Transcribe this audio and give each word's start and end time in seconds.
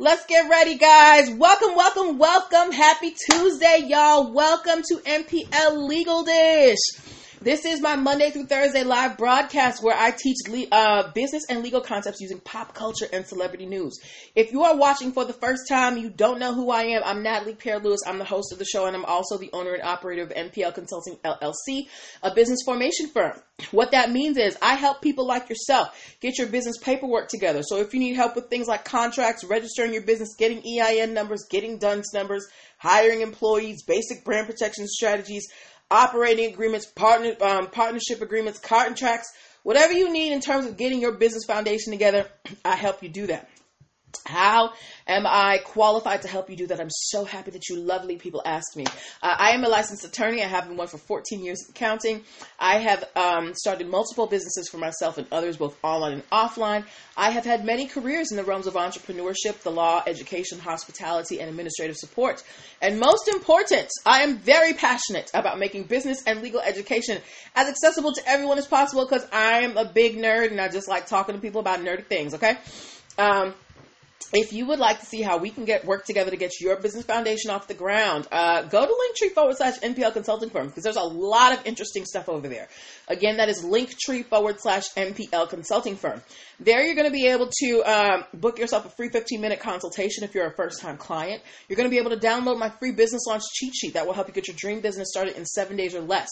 Let's 0.00 0.26
get 0.26 0.50
ready, 0.50 0.76
guys. 0.76 1.30
Welcome, 1.30 1.76
welcome, 1.76 2.18
welcome. 2.18 2.72
Happy 2.72 3.14
Tuesday, 3.30 3.84
y'all. 3.86 4.32
Welcome 4.32 4.82
to 4.88 4.96
NPL 4.96 5.86
Legal 5.86 6.24
Dish. 6.24 6.80
This 7.44 7.66
is 7.66 7.82
my 7.82 7.94
Monday 7.94 8.30
through 8.30 8.46
Thursday 8.46 8.84
live 8.84 9.18
broadcast 9.18 9.82
where 9.82 9.94
I 9.94 10.12
teach 10.12 10.38
le- 10.48 10.66
uh, 10.72 11.12
business 11.12 11.42
and 11.50 11.62
legal 11.62 11.82
concepts 11.82 12.22
using 12.22 12.40
pop 12.40 12.72
culture 12.72 13.04
and 13.12 13.26
celebrity 13.26 13.66
news. 13.66 14.00
If 14.34 14.50
you 14.50 14.62
are 14.62 14.74
watching 14.74 15.12
for 15.12 15.26
the 15.26 15.34
first 15.34 15.68
time, 15.68 15.98
you 15.98 16.08
don't 16.08 16.38
know 16.38 16.54
who 16.54 16.70
I 16.70 16.84
am. 16.84 17.02
I'm 17.04 17.22
Natalie 17.22 17.54
Pierre-Louis. 17.54 17.98
I'm 18.06 18.18
the 18.18 18.24
host 18.24 18.50
of 18.50 18.58
the 18.58 18.64
show, 18.64 18.86
and 18.86 18.96
I'm 18.96 19.04
also 19.04 19.36
the 19.36 19.50
owner 19.52 19.74
and 19.74 19.82
operator 19.82 20.22
of 20.22 20.30
NPL 20.30 20.74
Consulting 20.74 21.18
LLC, 21.22 21.86
a 22.22 22.34
business 22.34 22.60
formation 22.64 23.08
firm. 23.08 23.38
What 23.72 23.90
that 23.90 24.10
means 24.10 24.38
is 24.38 24.56
I 24.62 24.76
help 24.76 25.02
people 25.02 25.26
like 25.26 25.50
yourself 25.50 26.16
get 26.20 26.38
your 26.38 26.46
business 26.46 26.78
paperwork 26.78 27.28
together. 27.28 27.60
So 27.62 27.76
if 27.76 27.92
you 27.92 28.00
need 28.00 28.16
help 28.16 28.36
with 28.36 28.48
things 28.48 28.68
like 28.68 28.86
contracts, 28.86 29.44
registering 29.44 29.92
your 29.92 30.02
business, 30.02 30.34
getting 30.38 30.62
EIN 30.66 31.12
numbers, 31.12 31.44
getting 31.50 31.78
DUNS 31.78 32.06
numbers, 32.14 32.48
hiring 32.78 33.20
employees, 33.20 33.84
basic 33.84 34.24
brand 34.24 34.46
protection 34.46 34.86
strategies, 34.88 35.46
operating 35.94 36.52
agreements, 36.52 36.86
partner 36.86 37.36
um, 37.40 37.68
partnership 37.68 38.20
agreements, 38.20 38.58
contracts, 38.58 39.32
whatever 39.62 39.92
you 39.92 40.12
need 40.12 40.32
in 40.32 40.40
terms 40.40 40.66
of 40.66 40.76
getting 40.76 41.00
your 41.00 41.12
business 41.12 41.44
foundation 41.44 41.92
together, 41.92 42.28
I 42.64 42.74
help 42.74 43.02
you 43.02 43.08
do 43.08 43.28
that. 43.28 43.48
How 44.26 44.72
am 45.06 45.26
I 45.26 45.58
qualified 45.64 46.22
to 46.22 46.28
help 46.28 46.50
you 46.50 46.56
do 46.56 46.66
that? 46.68 46.80
I'm 46.80 46.90
so 46.90 47.24
happy 47.24 47.50
that 47.52 47.68
you 47.68 47.76
lovely 47.76 48.16
people 48.16 48.42
asked 48.44 48.76
me. 48.76 48.84
Uh, 49.22 49.34
I 49.38 49.50
am 49.50 49.64
a 49.64 49.68
licensed 49.68 50.04
attorney. 50.04 50.42
I 50.42 50.46
have 50.46 50.68
been 50.68 50.76
one 50.76 50.88
for 50.88 50.98
14 50.98 51.44
years 51.44 51.58
counting. 51.74 52.22
I 52.58 52.78
have 52.78 53.04
um, 53.16 53.54
started 53.54 53.88
multiple 53.88 54.26
businesses 54.26 54.68
for 54.68 54.78
myself 54.78 55.18
and 55.18 55.26
others, 55.30 55.56
both 55.56 55.76
online 55.82 56.12
and 56.12 56.30
offline. 56.30 56.84
I 57.16 57.30
have 57.30 57.44
had 57.44 57.64
many 57.64 57.86
careers 57.86 58.30
in 58.30 58.36
the 58.36 58.44
realms 58.44 58.66
of 58.66 58.74
entrepreneurship, 58.74 59.60
the 59.62 59.70
law, 59.70 60.02
education, 60.06 60.58
hospitality, 60.58 61.40
and 61.40 61.48
administrative 61.48 61.96
support. 61.96 62.42
And 62.80 62.98
most 62.98 63.28
important, 63.28 63.88
I 64.04 64.22
am 64.22 64.38
very 64.38 64.72
passionate 64.72 65.30
about 65.34 65.58
making 65.58 65.84
business 65.84 66.22
and 66.26 66.42
legal 66.42 66.60
education 66.60 67.18
as 67.54 67.68
accessible 67.68 68.12
to 68.12 68.28
everyone 68.28 68.58
as 68.58 68.66
possible 68.66 69.04
because 69.04 69.26
I'm 69.32 69.76
a 69.76 69.84
big 69.84 70.16
nerd 70.16 70.50
and 70.50 70.60
I 70.60 70.68
just 70.68 70.88
like 70.88 71.06
talking 71.06 71.34
to 71.34 71.40
people 71.40 71.60
about 71.60 71.80
nerdy 71.80 72.04
things, 72.04 72.34
okay? 72.34 72.58
Um, 73.18 73.54
if 74.32 74.52
you 74.52 74.66
would 74.66 74.78
like 74.78 75.00
to 75.00 75.06
see 75.06 75.22
how 75.22 75.38
we 75.38 75.50
can 75.50 75.64
get 75.64 75.84
work 75.84 76.04
together 76.04 76.30
to 76.30 76.36
get 76.36 76.60
your 76.60 76.76
business 76.80 77.04
foundation 77.04 77.50
off 77.50 77.68
the 77.68 77.74
ground, 77.74 78.26
uh, 78.32 78.62
go 78.62 78.86
to 78.86 78.92
linktree 78.92 79.32
forward 79.32 79.56
slash 79.56 79.78
NPL 79.80 80.12
consulting 80.12 80.50
firm 80.50 80.68
because 80.68 80.82
there's 80.82 80.96
a 80.96 81.02
lot 81.02 81.52
of 81.52 81.66
interesting 81.66 82.04
stuff 82.04 82.28
over 82.28 82.48
there. 82.48 82.68
Again, 83.08 83.36
that 83.36 83.48
is 83.48 83.64
linktree 83.64 84.24
forward 84.24 84.60
slash 84.60 84.92
NPL 84.94 85.48
consulting 85.48 85.96
firm. 85.96 86.22
There 86.58 86.84
you're 86.84 86.94
going 86.94 87.06
to 87.06 87.12
be 87.12 87.26
able 87.26 87.50
to 87.60 87.82
um, 87.82 88.24
book 88.34 88.58
yourself 88.58 88.86
a 88.86 88.90
free 88.90 89.08
15 89.08 89.40
minute 89.40 89.60
consultation 89.60 90.24
if 90.24 90.34
you're 90.34 90.46
a 90.46 90.54
first 90.54 90.80
time 90.80 90.96
client. 90.96 91.42
You're 91.68 91.76
going 91.76 91.88
to 91.88 91.94
be 91.94 91.98
able 91.98 92.10
to 92.10 92.16
download 92.16 92.58
my 92.58 92.70
free 92.70 92.92
business 92.92 93.26
launch 93.26 93.42
cheat 93.54 93.74
sheet 93.74 93.94
that 93.94 94.06
will 94.06 94.14
help 94.14 94.28
you 94.28 94.34
get 94.34 94.48
your 94.48 94.56
dream 94.56 94.80
business 94.80 95.08
started 95.10 95.36
in 95.36 95.44
seven 95.44 95.76
days 95.76 95.94
or 95.94 96.00
less. 96.00 96.28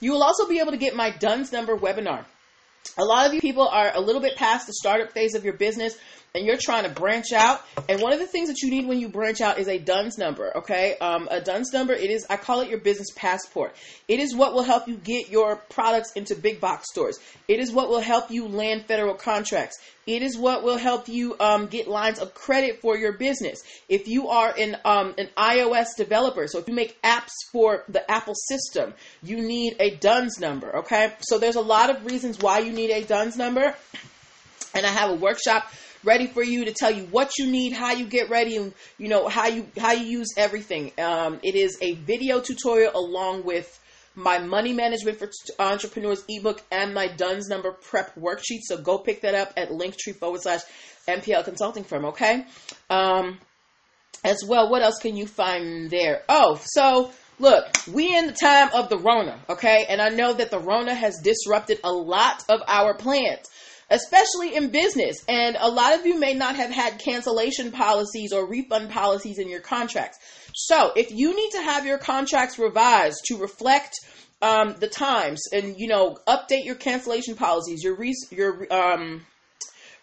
You 0.00 0.12
will 0.12 0.22
also 0.22 0.48
be 0.48 0.60
able 0.60 0.72
to 0.72 0.78
get 0.78 0.94
my 0.94 1.10
DUNS 1.10 1.52
number 1.52 1.76
webinar. 1.76 2.24
A 2.98 3.04
lot 3.04 3.26
of 3.26 3.34
you 3.34 3.40
people 3.40 3.66
are 3.68 3.92
a 3.94 4.00
little 4.00 4.20
bit 4.20 4.36
past 4.36 4.66
the 4.66 4.72
startup 4.72 5.12
phase 5.12 5.34
of 5.34 5.44
your 5.44 5.54
business 5.54 5.96
and 6.36 6.44
you're 6.44 6.58
trying 6.60 6.84
to 6.84 6.90
branch 6.90 7.32
out. 7.32 7.62
And 7.88 8.00
one 8.00 8.12
of 8.12 8.18
the 8.18 8.26
things 8.26 8.48
that 8.48 8.60
you 8.62 8.70
need 8.70 8.86
when 8.86 9.00
you 9.00 9.08
branch 9.08 9.40
out 9.40 9.58
is 9.58 9.68
a 9.68 9.78
DUNS 9.78 10.18
number, 10.18 10.54
okay? 10.58 10.96
Um, 10.98 11.28
a 11.30 11.40
DUNS 11.40 11.72
number, 11.72 11.94
it 11.94 12.10
is, 12.10 12.26
I 12.28 12.36
call 12.36 12.60
it 12.60 12.68
your 12.68 12.78
business 12.78 13.08
passport. 13.16 13.74
It 14.06 14.20
is 14.20 14.34
what 14.34 14.52
will 14.52 14.62
help 14.62 14.86
you 14.86 14.96
get 14.96 15.30
your 15.30 15.56
products 15.56 16.12
into 16.12 16.34
big 16.34 16.60
box 16.60 16.90
stores. 16.90 17.18
It 17.48 17.58
is 17.58 17.72
what 17.72 17.88
will 17.88 18.00
help 18.00 18.30
you 18.30 18.46
land 18.48 18.84
federal 18.84 19.14
contracts. 19.14 19.78
It 20.06 20.22
is 20.22 20.36
what 20.36 20.62
will 20.62 20.76
help 20.76 21.08
you 21.08 21.36
um, 21.40 21.66
get 21.66 21.88
lines 21.88 22.18
of 22.18 22.34
credit 22.34 22.80
for 22.80 22.96
your 22.96 23.14
business. 23.14 23.62
If 23.88 24.06
you 24.06 24.28
are 24.28 24.54
an, 24.56 24.76
um, 24.84 25.14
an 25.18 25.28
iOS 25.36 25.96
developer, 25.96 26.46
so 26.46 26.58
if 26.58 26.68
you 26.68 26.74
make 26.74 27.00
apps 27.02 27.32
for 27.50 27.82
the 27.88 28.08
Apple 28.10 28.34
system, 28.34 28.92
you 29.22 29.38
need 29.38 29.76
a 29.80 29.96
DUNS 29.96 30.38
number, 30.38 30.76
okay? 30.76 31.14
So 31.20 31.38
there's 31.38 31.56
a 31.56 31.62
lot 31.62 31.88
of 31.88 32.04
reasons 32.04 32.38
why 32.38 32.58
you 32.58 32.72
need 32.72 32.90
a 32.90 33.02
DUNS 33.02 33.36
number. 33.36 33.74
And 34.74 34.84
I 34.84 34.90
have 34.90 35.10
a 35.10 35.14
workshop 35.14 35.72
ready 36.04 36.26
for 36.26 36.42
you 36.42 36.64
to 36.64 36.72
tell 36.72 36.90
you 36.90 37.04
what 37.04 37.32
you 37.38 37.46
need, 37.46 37.72
how 37.72 37.92
you 37.92 38.06
get 38.06 38.30
ready, 38.30 38.56
and 38.56 38.72
you 38.98 39.08
know 39.08 39.28
how 39.28 39.46
you 39.46 39.66
how 39.78 39.92
you 39.92 40.06
use 40.06 40.28
everything. 40.36 40.92
Um, 40.98 41.40
it 41.42 41.54
is 41.54 41.78
a 41.80 41.94
video 41.94 42.40
tutorial 42.40 42.92
along 42.94 43.44
with 43.44 43.80
my 44.14 44.38
money 44.38 44.72
management 44.72 45.18
for 45.18 45.28
entrepreneurs 45.58 46.24
ebook 46.28 46.62
and 46.72 46.94
my 46.94 47.06
DUNS 47.06 47.48
number 47.48 47.72
prep 47.72 48.14
worksheet. 48.14 48.60
So 48.62 48.78
go 48.80 48.98
pick 48.98 49.20
that 49.20 49.34
up 49.34 49.52
at 49.56 49.68
linktree 49.68 50.16
forward 50.16 50.40
slash 50.40 50.62
NPL 51.06 51.44
consulting 51.44 51.84
firm. 51.84 52.06
Okay. 52.06 52.46
Um, 52.88 53.38
as 54.24 54.42
well, 54.46 54.70
what 54.70 54.82
else 54.82 54.98
can 54.98 55.16
you 55.16 55.26
find 55.26 55.90
there? 55.90 56.22
Oh, 56.28 56.60
so 56.64 57.12
look, 57.38 57.66
we 57.92 58.16
in 58.16 58.26
the 58.26 58.32
time 58.32 58.70
of 58.74 58.88
the 58.88 58.98
Rona, 58.98 59.38
okay? 59.48 59.86
And 59.88 60.00
I 60.00 60.08
know 60.08 60.32
that 60.32 60.50
the 60.50 60.58
Rona 60.58 60.94
has 60.94 61.20
disrupted 61.22 61.78
a 61.84 61.92
lot 61.92 62.42
of 62.48 62.60
our 62.66 62.94
plans 62.94 63.46
especially 63.90 64.56
in 64.56 64.70
business. 64.70 65.16
And 65.28 65.56
a 65.58 65.70
lot 65.70 65.94
of 65.98 66.06
you 66.06 66.18
may 66.18 66.34
not 66.34 66.56
have 66.56 66.70
had 66.70 66.98
cancellation 66.98 67.72
policies 67.72 68.32
or 68.32 68.46
refund 68.46 68.90
policies 68.90 69.38
in 69.38 69.48
your 69.48 69.60
contracts. 69.60 70.18
So 70.54 70.92
if 70.96 71.10
you 71.10 71.34
need 71.34 71.50
to 71.52 71.62
have 71.62 71.86
your 71.86 71.98
contracts 71.98 72.58
revised 72.58 73.24
to 73.26 73.36
reflect 73.36 73.94
um, 74.42 74.76
the 74.80 74.88
times 74.88 75.42
and, 75.52 75.78
you 75.78 75.88
know, 75.88 76.18
update 76.26 76.64
your 76.64 76.74
cancellation 76.74 77.36
policies, 77.36 77.82
your, 77.82 77.96
re- 77.96 78.14
your, 78.30 78.72
um, 78.72 79.24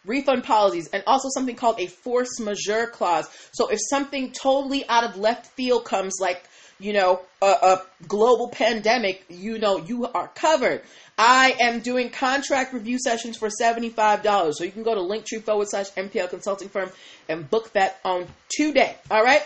refund 0.05 0.43
policies, 0.43 0.89
and 0.91 1.03
also 1.07 1.29
something 1.29 1.55
called 1.55 1.79
a 1.79 1.87
force 1.87 2.39
majeure 2.39 2.87
clause. 2.87 3.27
So 3.53 3.69
if 3.69 3.79
something 3.89 4.31
totally 4.31 4.87
out 4.89 5.03
of 5.03 5.17
left 5.17 5.47
field 5.55 5.85
comes, 5.85 6.15
like 6.19 6.43
you 6.79 6.91
know, 6.91 7.21
a, 7.41 7.45
a, 7.45 7.81
global 8.07 8.49
pandemic, 8.49 9.23
you 9.29 9.57
know, 9.57 9.77
you 9.77 10.05
are 10.07 10.27
covered. 10.29 10.81
I 11.17 11.55
am 11.59 11.79
doing 11.81 12.09
contract 12.09 12.73
review 12.73 12.97
sessions 12.99 13.37
for 13.37 13.49
$75. 13.49 14.53
So 14.53 14.63
you 14.63 14.71
can 14.71 14.83
go 14.83 14.95
to 14.95 15.01
linktree 15.01 15.43
forward 15.43 15.67
slash 15.69 15.91
NPL 15.91 16.29
consulting 16.29 16.69
firm 16.69 16.89
and 17.29 17.49
book 17.49 17.71
that 17.73 17.99
on 18.03 18.27
today. 18.49 18.97
All 19.11 19.23
right. 19.23 19.43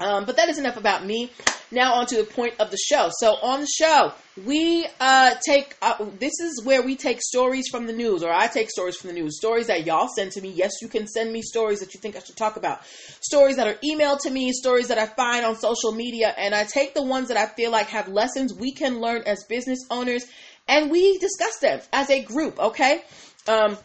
Um, 0.00 0.24
but 0.24 0.36
that 0.36 0.48
is 0.48 0.58
enough 0.58 0.76
about 0.76 1.04
me. 1.04 1.30
Now 1.70 1.94
on 1.94 2.06
to 2.06 2.16
the 2.16 2.24
point 2.24 2.54
of 2.58 2.70
the 2.70 2.76
show. 2.76 3.10
So 3.18 3.34
on 3.36 3.60
the 3.60 3.66
show, 3.66 4.12
we 4.44 4.86
uh, 5.00 5.34
take 5.46 5.76
uh, 5.80 6.04
this 6.18 6.32
is 6.40 6.62
where 6.64 6.82
we 6.82 6.96
take 6.96 7.22
stories 7.22 7.68
from 7.70 7.86
the 7.86 7.92
news, 7.92 8.22
or 8.22 8.30
I 8.30 8.46
take 8.46 8.68
stories 8.70 8.96
from 8.96 9.08
the 9.08 9.14
news, 9.14 9.38
stories 9.38 9.68
that 9.68 9.86
y'all 9.86 10.08
send 10.14 10.32
to 10.32 10.42
me. 10.42 10.50
Yes, 10.50 10.72
you 10.82 10.88
can 10.88 11.06
send 11.06 11.32
me 11.32 11.40
stories 11.40 11.80
that 11.80 11.94
you 11.94 12.00
think 12.00 12.16
I 12.16 12.18
should 12.18 12.36
talk 12.36 12.56
about, 12.56 12.84
stories 13.20 13.56
that 13.56 13.66
are 13.66 13.78
emailed 13.84 14.20
to 14.22 14.30
me, 14.30 14.52
stories 14.52 14.88
that 14.88 14.98
I 14.98 15.06
find 15.06 15.46
on 15.46 15.56
social 15.56 15.92
media, 15.92 16.34
and 16.36 16.54
I 16.54 16.64
take 16.64 16.94
the 16.94 17.02
ones 17.02 17.28
that 17.28 17.36
I 17.36 17.46
feel 17.46 17.70
like 17.70 17.86
have 17.88 18.08
lessons 18.08 18.52
we 18.52 18.72
can 18.72 19.00
learn 19.00 19.22
as 19.24 19.44
business 19.44 19.78
owners 19.90 20.26
and 20.68 20.90
we 20.90 21.18
discuss 21.18 21.58
them 21.58 21.80
as 21.92 22.10
a 22.10 22.22
group, 22.22 22.58
okay? 22.58 23.02
Um, 23.48 23.76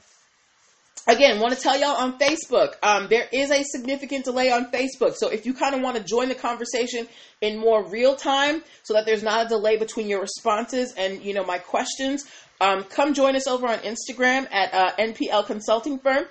again, 1.07 1.39
want 1.39 1.53
to 1.53 1.59
tell 1.59 1.79
y'all 1.79 1.95
on 1.95 2.19
Facebook, 2.19 2.73
um, 2.83 3.07
there 3.09 3.27
is 3.31 3.51
a 3.51 3.63
significant 3.63 4.25
delay 4.25 4.51
on 4.51 4.71
Facebook. 4.71 5.15
So 5.15 5.29
if 5.29 5.45
you 5.45 5.53
kind 5.53 5.75
of 5.75 5.81
want 5.81 5.97
to 5.97 6.03
join 6.03 6.29
the 6.29 6.35
conversation 6.35 7.07
in 7.41 7.57
more 7.57 7.83
real 7.83 8.15
time 8.15 8.63
so 8.83 8.93
that 8.93 9.05
there's 9.05 9.23
not 9.23 9.45
a 9.45 9.49
delay 9.49 9.77
between 9.77 10.07
your 10.07 10.21
responses 10.21 10.93
and, 10.97 11.23
you 11.23 11.33
know, 11.33 11.43
my 11.43 11.57
questions, 11.57 12.25
um, 12.59 12.83
come 12.83 13.13
join 13.13 13.35
us 13.35 13.47
over 13.47 13.67
on 13.67 13.79
Instagram 13.79 14.51
at 14.51 14.73
uh, 14.73 14.91
NPL 14.97 15.45
Consulting 15.45 15.99
Firm. 15.99 16.25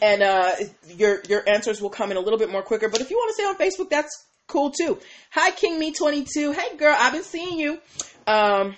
And 0.00 0.22
uh, 0.22 0.52
your 0.86 1.22
your 1.28 1.42
answers 1.48 1.82
will 1.82 1.90
come 1.90 2.12
in 2.12 2.16
a 2.16 2.20
little 2.20 2.38
bit 2.38 2.52
more 2.52 2.62
quicker. 2.62 2.88
But 2.88 3.00
if 3.00 3.10
you 3.10 3.16
want 3.16 3.30
to 3.30 3.34
stay 3.34 3.44
on 3.44 3.56
Facebook, 3.56 3.90
that's 3.90 4.26
cool 4.46 4.70
too. 4.70 4.98
Hi, 5.30 5.50
King 5.50 5.76
Me 5.80 5.92
22. 5.92 6.52
Hey, 6.52 6.76
girl, 6.76 6.94
I've 6.96 7.12
been 7.12 7.24
seeing 7.24 7.58
you. 7.58 7.80
Um, 8.28 8.76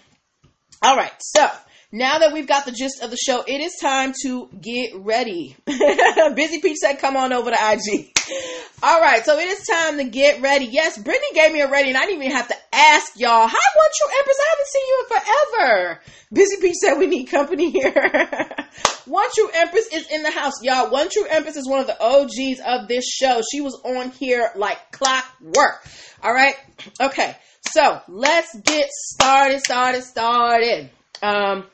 all 0.85 0.97
right, 0.97 1.13
so 1.19 1.47
now 1.95 2.19
that 2.19 2.33
we've 2.33 2.49
got 2.49 2.65
the 2.65 2.73
gist 2.73 3.01
of 3.05 3.13
the 3.13 3.17
show, 3.17 3.45
it 3.47 3.61
is 3.61 3.77
time 3.81 4.15
to 4.23 4.49
get 4.61 4.97
ready. 4.97 5.55
Busy 6.35 6.61
Peach 6.61 6.79
said, 6.79 6.95
come 6.95 7.17
on 7.17 7.33
over 7.33 7.53
to 7.53 7.57
IG. 7.57 8.11
All 8.83 9.01
right, 9.01 9.25
so 9.25 9.39
it 9.39 9.47
is 9.47 9.65
time 9.65 9.99
to 9.99 10.05
get 10.05 10.43
ready. 10.43 10.65
Yes, 10.65 10.99
Brittany 10.99 11.29
gave 11.35 11.53
me 11.53 11.61
a 11.61 11.71
ready, 11.71 11.91
and 11.91 11.97
I 11.97 12.05
didn't 12.07 12.21
even 12.25 12.37
have 12.37 12.49
to 12.49 12.57
ask 12.73 13.13
y'all. 13.17 13.47
Hi, 13.47 13.77
One 13.77 13.91
True 13.97 14.19
Empress. 14.19 14.37
I 14.41 14.49
haven't 14.51 14.67
seen 14.67 14.83
you 14.89 15.05
in 15.05 15.61
forever. 15.63 16.01
Busy 16.33 16.57
Peach 16.61 16.75
said 16.75 16.99
we 16.99 17.07
need 17.07 17.27
company 17.27 17.71
here. 17.71 17.93
One 19.05 19.29
True 19.33 19.51
Empress 19.55 19.87
is 19.93 20.11
in 20.11 20.25
the 20.25 20.33
house, 20.33 20.65
y'all. 20.65 20.91
One 20.91 21.09
True 21.13 21.27
Empress 21.31 21.55
is 21.57 21.69
one 21.69 21.79
of 21.79 21.87
the 21.87 22.03
OGs 22.03 22.61
of 22.67 22.89
this 22.89 23.09
show. 23.09 23.41
She 23.53 23.61
was 23.61 23.81
on 23.85 24.11
here 24.11 24.51
like 24.57 24.91
clockwork. 24.91 25.87
All 26.25 26.35
right, 26.35 26.57
okay. 27.01 27.37
So 27.71 28.01
let's 28.09 28.53
get 28.63 28.91
started, 28.91 29.61
started, 29.61 30.03
started. 30.03 30.91
Um, 31.23 31.67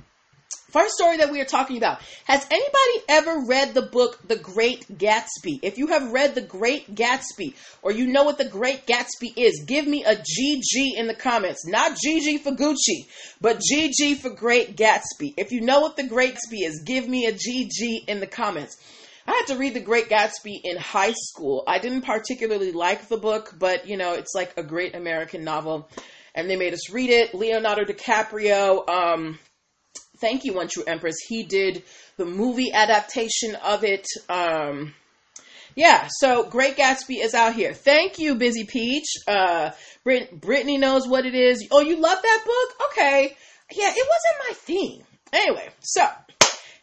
First 0.71 0.95
story 0.95 1.17
that 1.17 1.33
we 1.33 1.41
are 1.41 1.47
talking 1.47 1.77
about. 1.79 2.01
Has 2.27 2.47
anybody 2.49 3.05
ever 3.09 3.45
read 3.45 3.75
the 3.75 3.83
book 3.83 4.21
The 4.29 4.37
Great 4.37 4.87
Gatsby? 4.99 5.59
If 5.63 5.79
you 5.79 5.89
have 5.89 6.13
read 6.13 6.37
The 6.37 6.43
Great 6.43 6.95
Gatsby 6.95 7.55
or 7.83 7.91
you 7.91 8.07
know 8.07 8.23
what 8.23 8.39
The 8.39 8.49
Great 8.49 8.87
Gatsby 8.87 9.33
is, 9.37 9.65
give 9.67 9.89
me 9.89 10.05
a 10.05 10.15
GG 10.15 10.97
in 10.97 11.09
the 11.09 11.15
comments. 11.15 11.67
Not 11.67 11.99
GG 11.99 12.41
for 12.41 12.53
Gucci, 12.53 13.07
but 13.41 13.61
GG 13.61 14.19
for 14.19 14.31
Great 14.31 14.77
Gatsby. 14.77 15.35
If 15.37 15.51
you 15.51 15.61
know 15.61 15.81
what 15.81 15.97
The 15.97 16.07
Great 16.07 16.35
Gatsby 16.35 16.65
is, 16.65 16.83
give 16.85 17.09
me 17.09 17.27
a 17.27 17.33
GG 17.33 18.09
in 18.09 18.21
the 18.21 18.29
comments. 18.29 18.77
I 19.27 19.33
had 19.33 19.47
to 19.49 19.59
read 19.59 19.75
The 19.75 19.81
Great 19.81 20.09
Gatsby 20.09 20.61
in 20.63 20.77
high 20.77 21.15
school. 21.15 21.65
I 21.67 21.81
didn't 21.81 22.03
particularly 22.03 22.71
like 22.71 23.09
the 23.09 23.19
book, 23.19 23.57
but 23.59 23.89
you 23.89 23.97
know, 23.97 24.15
it's 24.15 24.35
like 24.37 24.57
a 24.57 24.63
great 24.63 24.95
American 24.95 25.43
novel. 25.43 25.89
And 26.33 26.49
they 26.49 26.55
made 26.55 26.75
us 26.75 26.91
read 26.91 27.11
it. 27.11 27.35
Leonardo 27.35 27.83
DiCaprio, 27.83 28.89
um, 28.89 29.39
thank 30.21 30.45
you, 30.45 30.55
One 30.55 30.69
True 30.69 30.85
Empress. 30.87 31.17
He 31.29 31.43
did 31.43 31.83
the 32.17 32.25
movie 32.25 32.73
adaptation 32.73 33.57
of 33.57 33.85
it. 33.85 34.07
Um, 34.29 34.95
yeah, 35.75 36.09
so 36.19 36.45
Great 36.45 36.77
Gatsby 36.77 37.23
is 37.23 37.35
out 37.35 37.55
here. 37.55 37.73
Thank 37.73 38.19
you, 38.19 38.35
Busy 38.35 38.65
Peach. 38.65 39.07
Uh, 39.27 39.71
Brit- 40.05 40.41
Brittany 40.41 40.79
knows 40.79 41.07
what 41.07 41.27
it 41.27 41.35
is. 41.35 41.67
Oh, 41.71 41.81
you 41.81 41.97
love 41.97 42.19
that 42.21 42.43
book? 42.45 42.89
Okay. 42.91 43.37
Yeah, 43.73 43.91
it 43.95 44.09
wasn't 44.09 44.49
my 44.49 44.55
thing. 44.55 45.05
Anyway, 45.33 45.69
so 45.81 46.07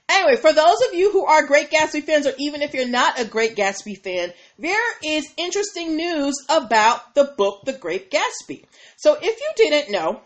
Anyway, 0.09 0.37
for 0.37 0.53
those 0.53 0.77
of 0.87 0.93
you 0.93 1.11
who 1.11 1.25
are 1.25 1.45
Great 1.45 1.69
Gatsby 1.69 2.03
fans, 2.03 2.25
or 2.25 2.33
even 2.37 2.61
if 2.61 2.73
you're 2.73 2.87
not 2.87 3.19
a 3.19 3.25
Great 3.25 3.57
Gatsby 3.57 4.01
fan, 4.01 4.31
there 4.57 4.97
is 5.03 5.33
interesting 5.35 5.97
news 5.97 6.33
about 6.47 7.13
the 7.13 7.33
book 7.37 7.65
The 7.65 7.73
Great 7.73 8.09
Gatsby. 8.09 8.63
So 8.95 9.17
if 9.21 9.39
you 9.39 9.49
didn't 9.57 9.91
know, 9.91 10.21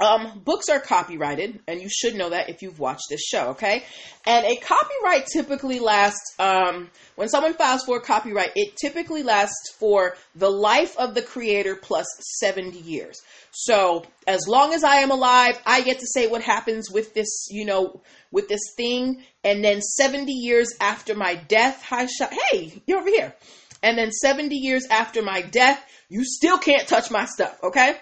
um, 0.00 0.40
books 0.44 0.68
are 0.68 0.80
copyrighted, 0.80 1.60
and 1.66 1.80
you 1.80 1.88
should 1.88 2.14
know 2.14 2.30
that 2.30 2.48
if 2.48 2.62
you've 2.62 2.78
watched 2.78 3.06
this 3.10 3.20
show, 3.20 3.48
okay? 3.50 3.84
And 4.26 4.46
a 4.46 4.56
copyright 4.56 5.26
typically 5.32 5.80
lasts, 5.80 6.34
um, 6.38 6.90
when 7.16 7.28
someone 7.28 7.54
files 7.54 7.82
for 7.84 7.96
a 7.96 8.00
copyright, 8.00 8.52
it 8.54 8.76
typically 8.76 9.22
lasts 9.22 9.72
for 9.78 10.16
the 10.34 10.50
life 10.50 10.96
of 10.98 11.14
the 11.14 11.22
creator 11.22 11.74
plus 11.74 12.06
70 12.38 12.78
years. 12.78 13.20
So, 13.50 14.04
as 14.26 14.46
long 14.46 14.72
as 14.72 14.84
I 14.84 14.96
am 14.96 15.10
alive, 15.10 15.60
I 15.66 15.80
get 15.80 15.98
to 15.98 16.06
say 16.06 16.28
what 16.28 16.42
happens 16.42 16.90
with 16.90 17.14
this, 17.14 17.48
you 17.50 17.64
know, 17.64 18.02
with 18.30 18.48
this 18.48 18.60
thing. 18.76 19.24
And 19.42 19.64
then 19.64 19.80
70 19.80 20.30
years 20.32 20.72
after 20.80 21.14
my 21.14 21.34
death, 21.34 21.82
hey, 21.82 22.82
you're 22.86 23.00
over 23.00 23.10
here. 23.10 23.34
And 23.82 23.96
then 23.96 24.12
70 24.12 24.54
years 24.54 24.86
after 24.90 25.22
my 25.22 25.42
death, 25.42 25.84
you 26.08 26.24
still 26.24 26.58
can't 26.58 26.86
touch 26.86 27.10
my 27.10 27.24
stuff, 27.26 27.58
okay? 27.62 27.96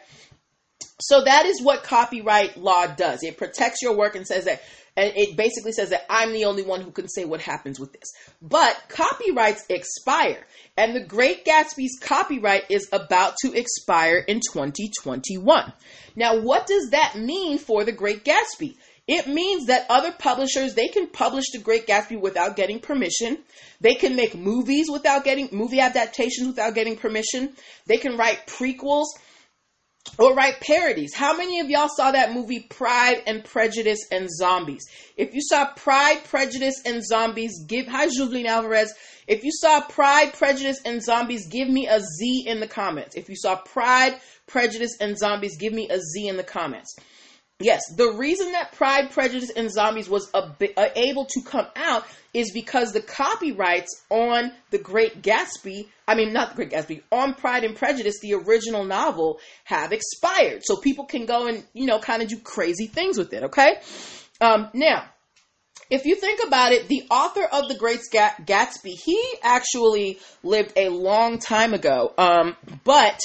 So 1.00 1.22
that 1.24 1.44
is 1.44 1.62
what 1.62 1.82
copyright 1.82 2.56
law 2.56 2.86
does. 2.86 3.22
It 3.22 3.36
protects 3.36 3.82
your 3.82 3.96
work 3.96 4.16
and 4.16 4.26
says 4.26 4.46
that, 4.46 4.62
and 4.96 5.12
it 5.14 5.36
basically 5.36 5.72
says 5.72 5.90
that 5.90 6.06
I'm 6.08 6.32
the 6.32 6.46
only 6.46 6.62
one 6.62 6.80
who 6.80 6.90
can 6.90 7.08
say 7.08 7.26
what 7.26 7.42
happens 7.42 7.78
with 7.78 7.92
this. 7.92 8.10
But 8.40 8.82
copyrights 8.88 9.66
expire, 9.68 10.46
and 10.76 10.96
The 10.96 11.04
Great 11.04 11.44
Gatsby's 11.44 11.98
copyright 12.00 12.70
is 12.70 12.88
about 12.92 13.36
to 13.42 13.52
expire 13.52 14.16
in 14.16 14.40
2021. 14.40 15.72
Now, 16.14 16.40
what 16.40 16.66
does 16.66 16.90
that 16.90 17.16
mean 17.18 17.58
for 17.58 17.84
The 17.84 17.92
Great 17.92 18.24
Gatsby? 18.24 18.76
It 19.06 19.28
means 19.28 19.66
that 19.66 19.86
other 19.88 20.10
publishers 20.10 20.74
they 20.74 20.88
can 20.88 21.08
publish 21.08 21.50
The 21.52 21.58
Great 21.58 21.86
Gatsby 21.86 22.18
without 22.18 22.56
getting 22.56 22.80
permission. 22.80 23.38
They 23.82 23.94
can 23.94 24.16
make 24.16 24.34
movies 24.34 24.90
without 24.90 25.24
getting 25.24 25.50
movie 25.52 25.78
adaptations 25.78 26.48
without 26.48 26.74
getting 26.74 26.96
permission. 26.96 27.52
They 27.86 27.98
can 27.98 28.16
write 28.16 28.46
prequels 28.46 29.06
or 30.18 30.34
write 30.34 30.60
parodies. 30.60 31.14
How 31.14 31.36
many 31.36 31.60
of 31.60 31.68
y'all 31.68 31.88
saw 31.88 32.10
that 32.10 32.32
movie 32.32 32.60
Pride 32.60 33.22
and 33.26 33.44
Prejudice 33.44 34.06
and 34.10 34.28
Zombies? 34.30 34.84
If 35.16 35.34
you 35.34 35.40
saw 35.42 35.72
Pride, 35.74 36.24
Prejudice 36.24 36.82
and 36.84 37.04
Zombies, 37.04 37.64
give 37.66 37.86
hi 37.86 38.08
Julian 38.08 38.46
Alvarez. 38.46 38.92
If 39.26 39.42
you 39.42 39.50
saw 39.52 39.80
Pride, 39.80 40.32
Prejudice 40.34 40.80
and 40.84 41.02
Zombies, 41.02 41.48
give 41.48 41.68
me 41.68 41.88
a 41.88 42.00
Z 42.00 42.44
in 42.46 42.60
the 42.60 42.68
comments. 42.68 43.16
If 43.16 43.28
you 43.28 43.36
saw 43.36 43.56
Pride, 43.56 44.20
Prejudice 44.46 44.96
and 45.00 45.18
Zombies, 45.18 45.56
give 45.58 45.72
me 45.72 45.88
a 45.90 45.98
Z 46.00 46.28
in 46.28 46.36
the 46.36 46.44
comments. 46.44 46.96
Yes, 47.58 47.80
the 47.96 48.12
reason 48.12 48.52
that 48.52 48.72
Pride, 48.72 49.10
Prejudice, 49.10 49.50
and 49.50 49.70
Zombies 49.70 50.10
was 50.10 50.28
uh, 50.34 50.50
able 50.94 51.24
to 51.24 51.40
come 51.40 51.66
out 51.74 52.04
is 52.34 52.52
because 52.52 52.92
the 52.92 53.00
copyrights 53.00 54.02
on 54.10 54.52
The 54.70 54.78
Great 54.78 55.22
Gatsby, 55.22 55.88
I 56.06 56.16
mean, 56.16 56.34
not 56.34 56.50
The 56.50 56.56
Great 56.56 56.70
Gatsby, 56.70 57.02
on 57.10 57.32
Pride 57.32 57.64
and 57.64 57.74
Prejudice, 57.74 58.20
the 58.20 58.34
original 58.34 58.84
novel, 58.84 59.40
have 59.64 59.92
expired. 59.92 60.64
So 60.64 60.76
people 60.76 61.06
can 61.06 61.24
go 61.24 61.46
and, 61.46 61.64
you 61.72 61.86
know, 61.86 61.98
kind 61.98 62.22
of 62.22 62.28
do 62.28 62.38
crazy 62.38 62.88
things 62.88 63.16
with 63.16 63.32
it, 63.32 63.44
okay? 63.44 63.80
Um, 64.42 64.68
now, 64.74 65.06
if 65.88 66.04
you 66.04 66.14
think 66.16 66.40
about 66.46 66.72
it, 66.72 66.88
the 66.88 67.04
author 67.10 67.44
of 67.44 67.68
The 67.68 67.76
Great 67.76 68.00
Gatsby, 68.12 69.00
he 69.02 69.22
actually 69.42 70.18
lived 70.42 70.74
a 70.76 70.90
long 70.90 71.38
time 71.38 71.72
ago, 71.72 72.12
um, 72.18 72.54
but 72.84 73.18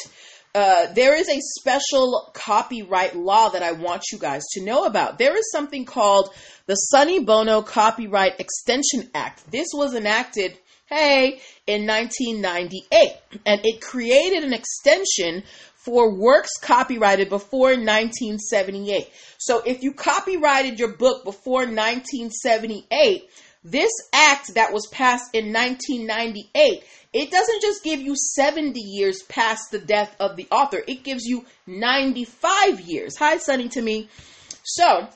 uh, 0.54 0.92
there 0.94 1.16
is 1.16 1.30
a 1.30 1.40
special 1.60 2.30
copyright 2.34 3.16
law 3.16 3.50
that 3.50 3.64
I 3.64 3.72
want 3.72 4.04
you 4.12 4.20
guys 4.20 4.44
to 4.54 4.64
know 4.64 4.86
about. 4.86 5.18
There 5.18 5.38
is 5.38 5.52
something 5.52 5.86
called 5.86 6.34
the 6.66 6.76
Sonny 6.76 7.20
Bono 7.20 7.62
Copyright 7.62 8.40
Extension 8.40 9.10
Act. 9.16 9.50
This 9.50 9.68
was 9.74 9.96
enacted, 9.96 10.58
hey, 10.88 11.42
in 11.68 11.88
1998, 11.88 13.14
and 13.46 13.62
it 13.64 13.82
created 13.82 14.44
an 14.44 14.54
extension 14.54 15.44
for 15.76 16.14
works 16.14 16.52
copyrighted 16.62 17.30
before 17.30 17.70
1978. 17.70 19.10
So 19.40 19.64
if 19.66 19.82
you 19.82 19.94
copyrighted 19.94 20.78
your 20.80 20.96
book 20.96 21.24
before 21.24 21.62
1978, 21.62 23.24
this 23.64 23.92
act 24.14 24.56
that 24.56 24.74
was 24.74 24.88
passed 24.88 25.34
in 25.34 25.54
1998 25.54 26.84
it 27.14 27.30
doesn't 27.30 27.62
just 27.62 27.84
give 27.84 28.00
you 28.00 28.16
70 28.16 28.80
years 28.80 29.22
past 29.24 29.72
the 29.72 29.80
death 29.80 30.16
of 30.20 30.38
the 30.38 30.48
author, 30.50 30.82
it 30.88 31.04
gives 31.04 31.26
you 31.26 31.46
95 31.68 32.80
years. 32.82 33.18
Hi, 33.18 33.38
Sunny 33.38 33.68
to 33.70 33.82
me. 33.82 34.08
So, 34.64 35.10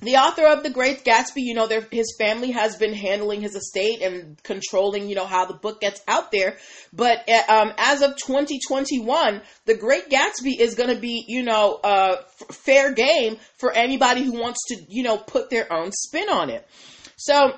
the 0.00 0.16
author 0.16 0.46
of 0.46 0.62
The 0.62 0.70
Great 0.70 1.04
Gatsby, 1.04 1.38
you 1.38 1.54
know, 1.54 1.66
his 1.90 2.14
family 2.18 2.52
has 2.52 2.76
been 2.76 2.92
handling 2.92 3.40
his 3.40 3.56
estate 3.56 4.02
and 4.02 4.40
controlling, 4.44 5.08
you 5.08 5.16
know, 5.16 5.26
how 5.26 5.46
the 5.46 5.54
book 5.54 5.80
gets 5.80 6.00
out 6.06 6.30
there. 6.30 6.58
But 6.92 7.28
uh, 7.28 7.42
um, 7.48 7.72
as 7.76 8.02
of 8.02 8.16
2021, 8.16 9.40
The 9.64 9.74
Great 9.74 10.08
Gatsby 10.08 10.60
is 10.60 10.76
going 10.76 10.94
to 10.94 11.00
be, 11.00 11.24
you 11.26 11.42
know, 11.42 11.80
uh, 11.82 12.16
f- 12.20 12.56
fair 12.56 12.92
game 12.92 13.38
for 13.56 13.72
anybody 13.72 14.22
who 14.22 14.38
wants 14.38 14.60
to, 14.68 14.76
you 14.88 15.02
know, 15.02 15.16
put 15.16 15.50
their 15.50 15.72
own 15.72 15.90
spin 15.92 16.28
on 16.28 16.50
it. 16.50 16.68
So, 17.16 17.54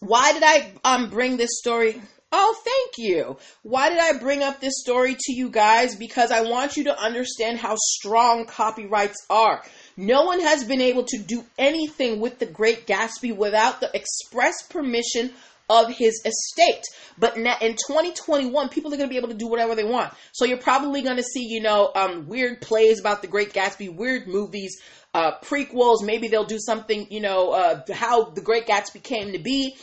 why 0.00 0.32
did 0.32 0.42
I 0.44 0.72
um, 0.84 1.10
bring 1.10 1.36
this 1.36 1.58
story? 1.58 2.00
Oh, 2.30 2.54
thank 2.62 3.08
you. 3.08 3.38
Why 3.62 3.88
did 3.88 3.98
I 3.98 4.18
bring 4.18 4.42
up 4.42 4.60
this 4.60 4.74
story 4.80 5.16
to 5.18 5.32
you 5.32 5.48
guys? 5.48 5.96
Because 5.96 6.30
I 6.30 6.42
want 6.42 6.76
you 6.76 6.84
to 6.84 7.00
understand 7.00 7.58
how 7.58 7.74
strong 7.76 8.44
copyrights 8.44 9.24
are. 9.30 9.62
No 9.96 10.24
one 10.24 10.40
has 10.40 10.62
been 10.62 10.82
able 10.82 11.04
to 11.04 11.18
do 11.18 11.44
anything 11.56 12.20
with 12.20 12.38
the 12.38 12.46
Great 12.46 12.86
Gatsby 12.86 13.34
without 13.34 13.80
the 13.80 13.90
express 13.94 14.62
permission 14.68 15.32
of 15.68 15.90
his 15.90 16.22
estate. 16.24 16.84
But 17.18 17.36
in 17.36 17.44
2021, 17.44 18.68
people 18.68 18.92
are 18.92 18.96
going 18.96 19.08
to 19.08 19.12
be 19.12 19.18
able 19.18 19.28
to 19.28 19.34
do 19.34 19.48
whatever 19.48 19.74
they 19.74 19.84
want. 19.84 20.12
So 20.32 20.44
you're 20.44 20.58
probably 20.58 21.02
going 21.02 21.16
to 21.16 21.22
see, 21.22 21.44
you 21.44 21.60
know, 21.60 21.90
um, 21.94 22.28
weird 22.28 22.60
plays 22.60 23.00
about 23.00 23.22
the 23.22 23.28
Great 23.28 23.52
Gatsby, 23.52 23.94
weird 23.94 24.28
movies, 24.28 24.80
uh, 25.14 25.32
prequels. 25.42 26.04
Maybe 26.04 26.28
they'll 26.28 26.44
do 26.44 26.58
something, 26.58 27.06
you 27.10 27.20
know, 27.20 27.50
uh, 27.50 27.82
how 27.92 28.30
the 28.30 28.40
Great 28.40 28.66
Gatsby 28.66 29.02
came 29.02 29.32
to 29.32 29.38
be. 29.38 29.76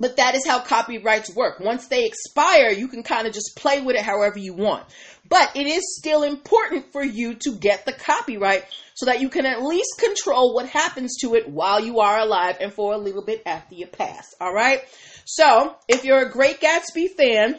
But 0.00 0.16
that 0.18 0.36
is 0.36 0.46
how 0.46 0.60
copyrights 0.60 1.34
work. 1.34 1.58
Once 1.58 1.88
they 1.88 2.06
expire, 2.06 2.70
you 2.70 2.86
can 2.86 3.02
kind 3.02 3.26
of 3.26 3.34
just 3.34 3.56
play 3.56 3.80
with 3.80 3.96
it 3.96 4.02
however 4.02 4.38
you 4.38 4.54
want. 4.54 4.86
But 5.28 5.56
it 5.56 5.66
is 5.66 5.96
still 5.98 6.22
important 6.22 6.92
for 6.92 7.02
you 7.02 7.34
to 7.34 7.56
get 7.56 7.84
the 7.84 7.92
copyright 7.92 8.64
so 8.94 9.06
that 9.06 9.20
you 9.20 9.28
can 9.28 9.44
at 9.44 9.62
least 9.62 9.98
control 9.98 10.54
what 10.54 10.68
happens 10.68 11.16
to 11.20 11.34
it 11.34 11.48
while 11.48 11.84
you 11.84 11.98
are 12.00 12.18
alive 12.18 12.58
and 12.60 12.72
for 12.72 12.94
a 12.94 12.98
little 12.98 13.24
bit 13.24 13.42
after 13.44 13.74
you 13.74 13.86
pass. 13.86 14.34
All 14.40 14.52
right? 14.52 14.82
So, 15.24 15.74
if 15.88 16.04
you're 16.04 16.22
a 16.22 16.30
Great 16.30 16.60
Gatsby 16.60 17.08
fan, 17.16 17.58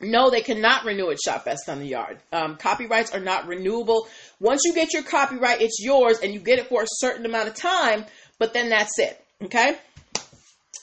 no, 0.00 0.30
they 0.30 0.40
cannot 0.40 0.84
renew 0.84 1.10
it. 1.10 1.18
Shop 1.24 1.44
Fest 1.44 1.68
on 1.68 1.78
the 1.78 1.86
Yard. 1.86 2.18
Um, 2.32 2.56
copyrights 2.56 3.14
are 3.14 3.20
not 3.20 3.46
renewable. 3.46 4.08
Once 4.40 4.62
you 4.64 4.74
get 4.74 4.92
your 4.92 5.02
copyright, 5.02 5.60
it's 5.60 5.78
yours 5.80 6.18
and 6.20 6.32
you 6.32 6.40
get 6.40 6.58
it 6.58 6.68
for 6.68 6.82
a 6.82 6.86
certain 6.88 7.26
amount 7.26 7.48
of 7.48 7.54
time, 7.54 8.04
but 8.38 8.52
then 8.54 8.70
that's 8.70 8.98
it. 8.98 9.22
Okay? 9.42 9.76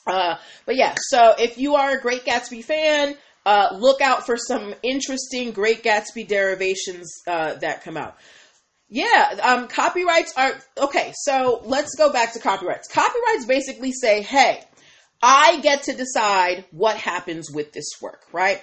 Uh, 0.08 0.36
but 0.66 0.76
yeah, 0.76 0.96
so 0.98 1.36
if 1.38 1.58
you 1.58 1.76
are 1.76 1.92
a 1.92 2.02
Great 2.02 2.26
Gatsby 2.26 2.64
fan, 2.64 3.16
uh, 3.46 3.76
look 3.78 4.02
out 4.02 4.26
for 4.26 4.38
some 4.38 4.74
interesting 4.84 5.52
Great 5.52 5.84
Gatsby 5.84 6.28
derivations 6.28 7.12
uh, 7.28 7.56
that 7.56 7.84
come 7.84 7.98
out. 7.98 8.18
Yeah, 8.90 9.40
um, 9.42 9.68
copyrights 9.68 10.34
are 10.36 10.54
okay. 10.78 11.14
So 11.24 11.62
let's 11.64 11.96
go 11.96 12.12
back 12.12 12.34
to 12.34 12.40
copyrights. 12.40 12.90
Copyrights 12.90 13.46
basically 13.46 13.94
say, 13.94 14.22
"Hey, 14.22 14.62
I 15.24 15.62
get 15.62 15.84
to 15.84 15.94
decide 15.94 16.66
what 16.72 16.98
happens 16.98 17.50
with 17.50 17.72
this 17.72 17.90
work." 18.02 18.26
Right? 18.34 18.62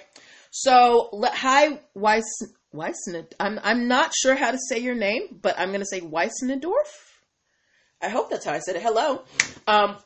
So, 0.51 1.09
hi, 1.23 1.79
Weiss, 1.95 2.25
Weissned. 2.71 3.33
I'm 3.39 3.59
I'm 3.63 3.87
not 3.87 4.13
sure 4.15 4.35
how 4.35 4.51
to 4.51 4.59
say 4.69 4.79
your 4.79 4.95
name, 4.95 5.39
but 5.41 5.59
I'm 5.59 5.69
going 5.69 5.81
to 5.81 5.85
say 5.85 6.01
Weissnedorf. 6.01 6.91
I 8.01 8.09
hope 8.09 8.29
that's 8.29 8.45
how 8.45 8.53
I 8.53 8.59
said 8.59 8.75
it. 8.75 8.83
Hello. 8.83 9.23
Um, 9.67 9.97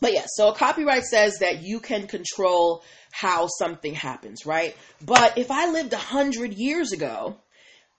but 0.00 0.12
yeah, 0.12 0.24
so 0.26 0.48
a 0.48 0.54
copyright 0.54 1.04
says 1.04 1.38
that 1.38 1.62
you 1.62 1.80
can 1.80 2.06
control 2.06 2.82
how 3.10 3.48
something 3.58 3.94
happens, 3.94 4.46
right? 4.46 4.76
But 5.04 5.38
if 5.38 5.50
I 5.50 5.70
lived 5.70 5.92
a 5.92 5.98
hundred 5.98 6.54
years 6.54 6.92
ago, 6.92 7.36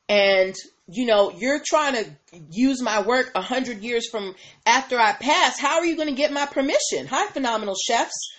and 0.08 0.56
you 0.88 1.06
know 1.06 1.32
you're 1.32 1.62
trying 1.64 1.94
to 1.94 2.10
use 2.50 2.82
my 2.82 3.02
work 3.02 3.32
a 3.36 3.42
hundred 3.42 3.82
years 3.82 4.10
from 4.10 4.36
after 4.66 5.00
I 5.00 5.14
pass. 5.14 5.60
How 5.60 5.78
are 5.78 5.86
you 5.86 5.96
going 5.96 6.10
to 6.10 6.16
get 6.16 6.34
my 6.34 6.48
permission? 6.48 7.08
Hi, 7.08 7.28
phenomenal 7.28 7.76
chefs. 7.76 8.32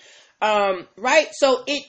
Um, 0.43 0.89
right? 0.97 1.29
So 1.33 1.63
it 1.67 1.85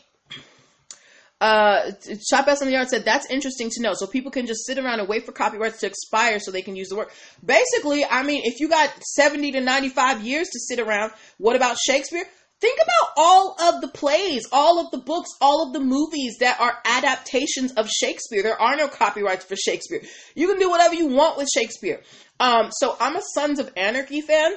uh, 1.41 1.91
Shop 2.29 2.47
S 2.47 2.61
on 2.61 2.67
the 2.67 2.73
Yard 2.73 2.87
said 2.87 3.03
that's 3.03 3.25
interesting 3.31 3.69
to 3.71 3.81
know. 3.81 3.93
So 3.93 4.05
people 4.05 4.31
can 4.31 4.45
just 4.45 4.65
sit 4.65 4.77
around 4.77 4.99
and 4.99 5.09
wait 5.09 5.25
for 5.25 5.31
copyrights 5.31 5.79
to 5.79 5.87
expire 5.87 6.39
so 6.39 6.51
they 6.51 6.61
can 6.61 6.75
use 6.75 6.89
the 6.89 6.95
work. 6.95 7.11
Basically, 7.43 8.05
I 8.05 8.21
mean, 8.21 8.43
if 8.45 8.59
you 8.59 8.69
got 8.69 8.91
70 9.03 9.53
to 9.53 9.61
95 9.61 10.21
years 10.21 10.47
to 10.49 10.59
sit 10.59 10.79
around, 10.79 11.11
what 11.39 11.55
about 11.55 11.77
Shakespeare? 11.83 12.25
Think 12.59 12.77
about 12.77 13.13
all 13.17 13.55
of 13.59 13.81
the 13.81 13.87
plays, 13.87 14.43
all 14.51 14.79
of 14.79 14.91
the 14.91 14.99
books, 14.99 15.31
all 15.41 15.65
of 15.65 15.73
the 15.73 15.79
movies 15.79 16.37
that 16.41 16.61
are 16.61 16.77
adaptations 16.85 17.71
of 17.71 17.89
Shakespeare. 17.89 18.43
There 18.43 18.61
are 18.61 18.75
no 18.75 18.87
copyrights 18.87 19.45
for 19.45 19.55
Shakespeare. 19.55 20.03
You 20.35 20.47
can 20.47 20.59
do 20.59 20.69
whatever 20.69 20.93
you 20.93 21.07
want 21.07 21.37
with 21.37 21.49
Shakespeare. 21.51 22.01
Um, 22.39 22.69
so 22.71 22.95
I'm 22.99 23.15
a 23.15 23.21
Sons 23.33 23.57
of 23.57 23.71
Anarchy 23.75 24.21
fan. 24.21 24.51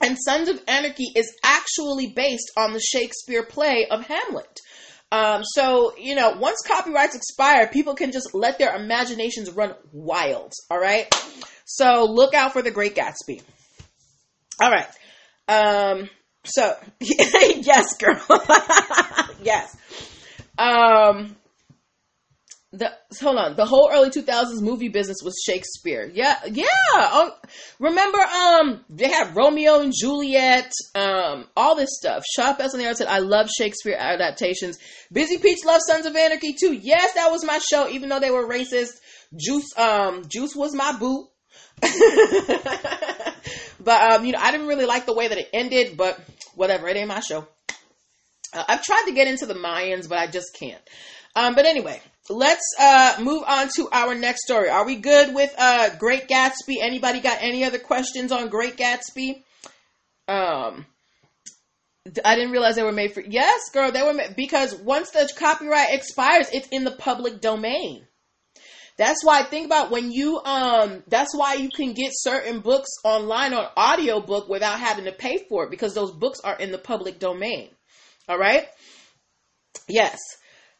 And 0.00 0.16
Sons 0.24 0.48
of 0.48 0.62
Anarchy 0.68 1.10
is 1.16 1.34
actually 1.42 2.12
based 2.14 2.52
on 2.56 2.72
the 2.72 2.80
Shakespeare 2.80 3.44
play 3.44 3.88
of 3.90 4.06
Hamlet. 4.06 4.60
Um, 5.14 5.44
so, 5.44 5.96
you 5.96 6.16
know, 6.16 6.32
once 6.38 6.60
copyrights 6.66 7.14
expire, 7.14 7.68
people 7.68 7.94
can 7.94 8.10
just 8.10 8.34
let 8.34 8.58
their 8.58 8.74
imaginations 8.74 9.48
run 9.48 9.74
wild. 9.92 10.52
All 10.70 10.78
right. 10.78 11.06
So 11.64 12.06
look 12.10 12.34
out 12.34 12.52
for 12.52 12.62
the 12.62 12.72
Great 12.72 12.96
Gatsby. 12.96 13.40
All 14.60 14.72
right. 14.72 14.88
Um, 15.46 16.10
so, 16.44 16.76
yes, 17.00 17.96
girl. 17.96 18.20
yes. 19.42 19.76
Um, 20.58 21.36
the 22.78 22.92
hold 23.20 23.38
on. 23.38 23.56
The 23.56 23.64
whole 23.64 23.90
early 23.92 24.10
2000s 24.10 24.60
movie 24.60 24.88
business 24.88 25.18
was 25.22 25.40
shakespeare. 25.44 26.10
Yeah 26.12 26.38
yeah. 26.46 26.66
Oh, 26.94 27.30
remember 27.78 28.18
um 28.18 28.84
they 28.90 29.08
had 29.08 29.36
romeo 29.36 29.80
and 29.80 29.92
juliet 29.96 30.72
um 30.94 31.46
all 31.56 31.76
this 31.76 31.90
stuff. 31.92 32.24
Shop 32.34 32.60
s 32.60 32.74
on 32.74 32.80
the 32.80 32.86
art 32.86 32.96
said 32.96 33.06
i 33.06 33.18
love 33.18 33.48
shakespeare 33.50 33.96
adaptations. 33.98 34.78
Busy 35.12 35.38
peach 35.38 35.64
loves 35.64 35.84
sons 35.86 36.06
of 36.06 36.16
anarchy 36.16 36.54
too. 36.54 36.72
Yes 36.72 37.14
that 37.14 37.30
was 37.30 37.44
my 37.44 37.58
show 37.58 37.88
even 37.88 38.08
though 38.08 38.20
they 38.20 38.30
were 38.30 38.48
racist. 38.48 38.92
Juice 39.36 39.76
um 39.76 40.22
juice 40.28 40.54
was 40.54 40.74
my 40.74 40.96
boo. 40.98 41.28
But 43.80 44.12
um 44.12 44.24
you 44.24 44.32
know 44.32 44.38
i 44.40 44.50
didn't 44.50 44.66
really 44.66 44.86
like 44.86 45.06
the 45.06 45.14
way 45.14 45.28
that 45.28 45.38
it 45.38 45.48
ended 45.52 45.96
but 45.96 46.18
whatever. 46.54 46.88
It 46.88 46.96
ain't 46.96 47.08
my 47.08 47.20
show. 47.20 47.46
Uh, 48.52 48.64
i've 48.68 48.82
tried 48.82 49.04
to 49.06 49.12
get 49.12 49.28
into 49.28 49.46
the 49.46 49.54
mayans 49.54 50.08
but 50.08 50.18
i 50.18 50.26
just 50.26 50.56
can't 50.58 50.80
um 51.36 51.54
but 51.54 51.66
anyway 51.66 52.00
let's 52.30 52.74
uh, 52.80 53.16
move 53.20 53.42
on 53.46 53.68
to 53.76 53.88
our 53.92 54.14
next 54.14 54.44
story. 54.44 54.68
Are 54.70 54.86
we 54.86 54.96
good 54.96 55.34
with 55.34 55.54
uh, 55.58 55.90
Great 55.98 56.28
Gatsby? 56.28 56.76
Anybody 56.80 57.20
got 57.20 57.38
any 57.40 57.64
other 57.64 57.78
questions 57.78 58.32
on 58.32 58.48
Great 58.48 58.76
Gatsby? 58.76 59.42
Um, 60.26 60.86
I 62.24 62.34
didn't 62.34 62.52
realize 62.52 62.76
they 62.76 62.82
were 62.82 62.92
made 62.92 63.12
for. 63.12 63.20
Yes, 63.20 63.70
girl, 63.72 63.92
they 63.92 64.02
were 64.02 64.14
made 64.14 64.36
because 64.36 64.74
once 64.74 65.10
the 65.10 65.30
copyright 65.36 65.92
expires, 65.92 66.48
it's 66.52 66.68
in 66.68 66.84
the 66.84 66.92
public 66.92 67.40
domain. 67.40 68.06
That's 68.96 69.24
why 69.24 69.42
think 69.42 69.66
about 69.66 69.90
when 69.90 70.12
you 70.12 70.40
um 70.44 71.02
that's 71.08 71.36
why 71.36 71.54
you 71.54 71.68
can 71.68 71.94
get 71.94 72.12
certain 72.14 72.60
books 72.60 72.90
online 73.02 73.52
on 73.52 73.66
audiobook 73.76 74.48
without 74.48 74.78
having 74.78 75.06
to 75.06 75.12
pay 75.12 75.38
for 75.48 75.64
it 75.64 75.70
because 75.70 75.94
those 75.94 76.12
books 76.12 76.38
are 76.44 76.56
in 76.56 76.70
the 76.70 76.78
public 76.78 77.18
domain. 77.18 77.70
All 78.28 78.38
right? 78.38 78.68
Yes. 79.88 80.20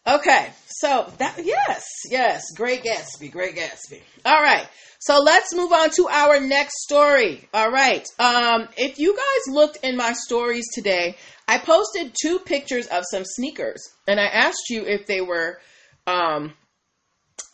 Okay, 0.06 0.50
so 0.68 1.10
that 1.16 1.40
yes, 1.42 1.82
yes, 2.10 2.42
Great 2.54 2.84
Gatsby, 2.84 3.32
Great 3.32 3.56
Gatsby. 3.56 4.02
All 4.26 4.42
right, 4.42 4.66
so 4.98 5.18
let's 5.18 5.54
move 5.54 5.72
on 5.72 5.88
to 5.96 6.08
our 6.10 6.40
next 6.40 6.82
story. 6.82 7.48
All 7.54 7.70
right, 7.70 8.06
um, 8.18 8.68
if 8.76 8.98
you 8.98 9.16
guys 9.16 9.54
looked 9.54 9.78
in 9.82 9.96
my 9.96 10.12
stories 10.12 10.66
today, 10.74 11.16
I 11.48 11.56
posted 11.56 12.14
two 12.20 12.38
pictures 12.38 12.86
of 12.88 13.04
some 13.10 13.24
sneakers, 13.24 13.82
and 14.06 14.20
I 14.20 14.26
asked 14.26 14.68
you 14.68 14.84
if 14.84 15.06
they 15.06 15.22
were. 15.22 15.58
Um, 16.06 16.52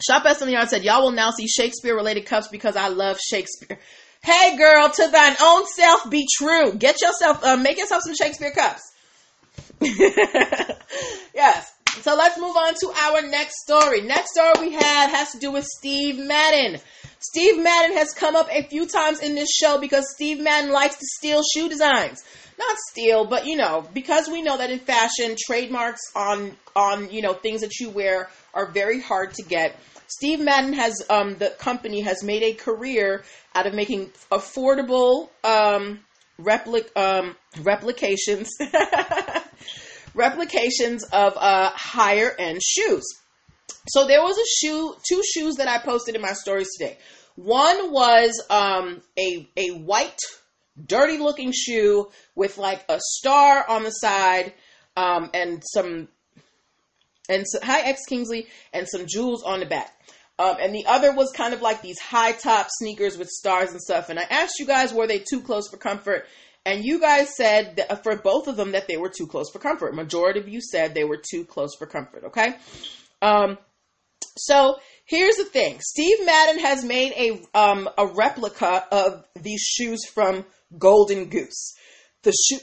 Shop 0.04 0.24
S 0.24 0.40
in 0.40 0.48
the 0.48 0.54
Yard 0.54 0.68
said, 0.68 0.82
"Y'all 0.82 1.02
will 1.02 1.12
now 1.12 1.30
see 1.30 1.46
Shakespeare-related 1.46 2.26
cups 2.26 2.48
because 2.48 2.74
I 2.74 2.88
love 2.88 3.20
Shakespeare." 3.20 3.78
Hey, 4.22 4.56
girl, 4.56 4.90
to 4.90 5.08
thine 5.08 5.36
own 5.40 5.66
self 5.66 6.10
be 6.10 6.26
true. 6.36 6.74
Get 6.74 7.00
yourself, 7.00 7.44
uh, 7.44 7.56
make 7.56 7.78
yourself 7.78 8.02
some 8.02 8.14
Shakespeare 8.14 8.50
cups. 8.50 8.82
yes. 11.34 11.72
So 12.02 12.14
let's 12.14 12.38
move 12.38 12.56
on 12.56 12.74
to 12.74 12.92
our 12.96 13.22
next 13.22 13.62
story. 13.62 14.02
Next 14.02 14.32
story 14.32 14.52
we 14.60 14.72
have 14.72 15.10
has 15.10 15.32
to 15.32 15.38
do 15.38 15.50
with 15.50 15.64
Steve 15.64 16.18
Madden. 16.18 16.80
Steve 17.18 17.58
Madden 17.58 17.96
has 17.96 18.12
come 18.12 18.36
up 18.36 18.48
a 18.50 18.62
few 18.62 18.86
times 18.86 19.20
in 19.20 19.34
this 19.34 19.50
show 19.50 19.78
because 19.78 20.06
Steve 20.14 20.40
Madden 20.40 20.70
likes 20.70 20.96
to 20.96 21.06
steal 21.18 21.42
shoe 21.54 21.68
designs. 21.68 22.22
Not 22.58 22.76
steal, 22.90 23.24
but 23.24 23.46
you 23.46 23.56
know, 23.56 23.86
because 23.92 24.28
we 24.28 24.42
know 24.42 24.58
that 24.58 24.70
in 24.70 24.78
fashion, 24.78 25.36
trademarks 25.46 26.00
on 26.14 26.56
on 26.76 27.10
you 27.10 27.22
know 27.22 27.32
things 27.32 27.62
that 27.62 27.80
you 27.80 27.90
wear 27.90 28.28
are 28.54 28.66
very 28.66 29.00
hard 29.00 29.34
to 29.34 29.42
get. 29.42 29.76
Steve 30.06 30.40
Madden 30.40 30.72
has 30.74 31.02
um, 31.08 31.36
the 31.36 31.50
company 31.50 32.00
has 32.02 32.22
made 32.22 32.42
a 32.42 32.52
career 32.52 33.22
out 33.54 33.66
of 33.66 33.74
making 33.74 34.10
affordable 34.30 35.28
um, 35.44 36.00
replic 36.42 36.96
um, 36.96 37.36
replications 37.62 38.50
replications 40.14 41.04
of 41.04 41.36
uh, 41.36 41.70
higher 41.74 42.34
end 42.38 42.60
shoes. 42.62 43.04
So 43.88 44.06
there 44.06 44.22
was 44.22 44.36
a 44.36 44.66
shoe, 44.66 44.94
two 45.08 45.22
shoes 45.34 45.56
that 45.56 45.68
I 45.68 45.78
posted 45.78 46.14
in 46.14 46.20
my 46.20 46.32
stories 46.32 46.68
today. 46.78 46.98
One 47.36 47.92
was 47.92 48.42
um, 48.50 49.00
a 49.18 49.48
a 49.56 49.70
white, 49.70 50.18
dirty 50.84 51.18
looking 51.18 51.52
shoe 51.52 52.10
with 52.34 52.58
like 52.58 52.84
a 52.88 52.98
star 53.00 53.64
on 53.68 53.84
the 53.84 53.90
side 53.90 54.52
um, 54.96 55.30
and 55.32 55.62
some 55.72 56.08
and 57.28 57.44
so, 57.46 57.60
hi 57.62 57.80
X 57.82 58.00
Kingsley 58.06 58.48
and 58.72 58.86
some 58.88 59.06
jewels 59.06 59.42
on 59.42 59.60
the 59.60 59.66
back. 59.66 59.92
Um, 60.40 60.56
and 60.58 60.74
the 60.74 60.86
other 60.86 61.12
was 61.12 61.30
kind 61.32 61.52
of 61.52 61.60
like 61.60 61.82
these 61.82 61.98
high 61.98 62.32
top 62.32 62.68
sneakers 62.70 63.18
with 63.18 63.28
stars 63.28 63.72
and 63.72 63.80
stuff. 63.80 64.08
And 64.08 64.18
I 64.18 64.22
asked 64.22 64.58
you 64.58 64.64
guys, 64.64 64.90
were 64.90 65.06
they 65.06 65.18
too 65.18 65.42
close 65.42 65.68
for 65.68 65.76
comfort? 65.76 66.26
And 66.64 66.82
you 66.82 66.98
guys 66.98 67.36
said 67.36 67.76
that 67.76 67.92
uh, 67.92 67.96
for 67.96 68.16
both 68.16 68.48
of 68.48 68.56
them 68.56 68.72
that 68.72 68.88
they 68.88 68.96
were 68.96 69.10
too 69.14 69.26
close 69.26 69.50
for 69.50 69.58
comfort. 69.58 69.94
Majority 69.94 70.40
of 70.40 70.48
you 70.48 70.62
said 70.62 70.94
they 70.94 71.04
were 71.04 71.20
too 71.30 71.44
close 71.44 71.74
for 71.78 71.86
comfort. 71.86 72.24
Okay. 72.28 72.54
Um, 73.20 73.58
so 74.38 74.76
here's 75.04 75.36
the 75.36 75.44
thing: 75.44 75.78
Steve 75.80 76.24
Madden 76.24 76.60
has 76.60 76.84
made 76.84 77.12
a 77.12 77.58
um, 77.58 77.88
a 77.98 78.06
replica 78.06 78.84
of 78.90 79.24
these 79.38 79.60
shoes 79.60 80.00
from 80.06 80.46
Golden 80.78 81.26
Goose. 81.26 81.74
The 82.22 82.32
shoe, 82.32 82.60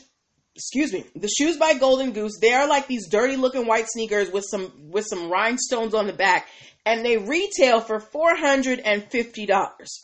excuse 0.55 0.93
me, 0.93 1.05
the 1.15 1.27
shoes 1.27 1.57
by 1.57 1.73
Golden 1.73 2.11
Goose. 2.11 2.37
They 2.39 2.53
are 2.53 2.67
like 2.67 2.87
these 2.87 3.09
dirty 3.09 3.35
looking 3.35 3.67
white 3.67 3.87
sneakers 3.87 4.31
with 4.31 4.45
some 4.49 4.71
with 4.89 5.05
some 5.07 5.29
rhinestones 5.29 5.93
on 5.93 6.07
the 6.07 6.13
back, 6.13 6.47
and 6.85 7.05
they 7.05 7.17
retail 7.17 7.81
for 7.81 7.99
four 7.99 8.35
hundred 8.35 8.79
and 8.79 9.03
fifty 9.11 9.45
dollars. 9.45 10.01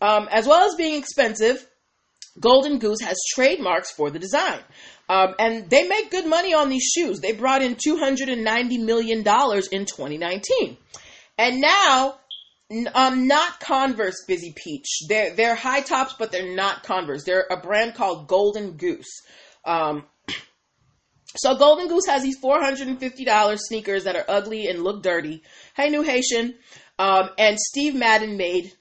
Um, 0.00 0.28
as 0.30 0.46
well 0.46 0.68
as 0.68 0.74
being 0.74 0.98
expensive, 0.98 1.66
Golden 2.40 2.78
Goose 2.78 3.00
has 3.02 3.16
trademarks 3.34 3.90
for 3.90 4.10
the 4.10 4.18
design. 4.18 4.60
Um, 5.08 5.34
and 5.38 5.68
they 5.68 5.86
make 5.86 6.10
good 6.10 6.26
money 6.26 6.54
on 6.54 6.68
these 6.68 6.90
shoes. 6.94 7.20
They 7.20 7.32
brought 7.32 7.62
in 7.62 7.76
$290 7.76 8.84
million 8.84 9.18
in 9.18 9.24
2019. 9.24 10.76
And 11.38 11.60
now, 11.60 12.16
um, 12.94 13.26
not 13.26 13.60
Converse 13.60 14.24
Busy 14.26 14.54
Peach. 14.56 15.02
They're, 15.08 15.34
they're 15.34 15.54
high 15.54 15.82
tops, 15.82 16.14
but 16.18 16.32
they're 16.32 16.54
not 16.54 16.82
Converse. 16.82 17.24
They're 17.24 17.46
a 17.50 17.58
brand 17.58 17.94
called 17.94 18.26
Golden 18.26 18.72
Goose. 18.72 19.20
Um, 19.64 20.04
so 21.36 21.56
Golden 21.56 21.88
Goose 21.88 22.06
has 22.06 22.22
these 22.22 22.40
$450 22.40 23.58
sneakers 23.58 24.04
that 24.04 24.16
are 24.16 24.24
ugly 24.28 24.66
and 24.66 24.82
look 24.82 25.02
dirty. 25.02 25.42
Hey, 25.74 25.88
New 25.88 26.02
Haitian. 26.02 26.54
Um, 26.98 27.30
and 27.38 27.58
Steve 27.58 27.94
Madden 27.94 28.36
made 28.36 28.72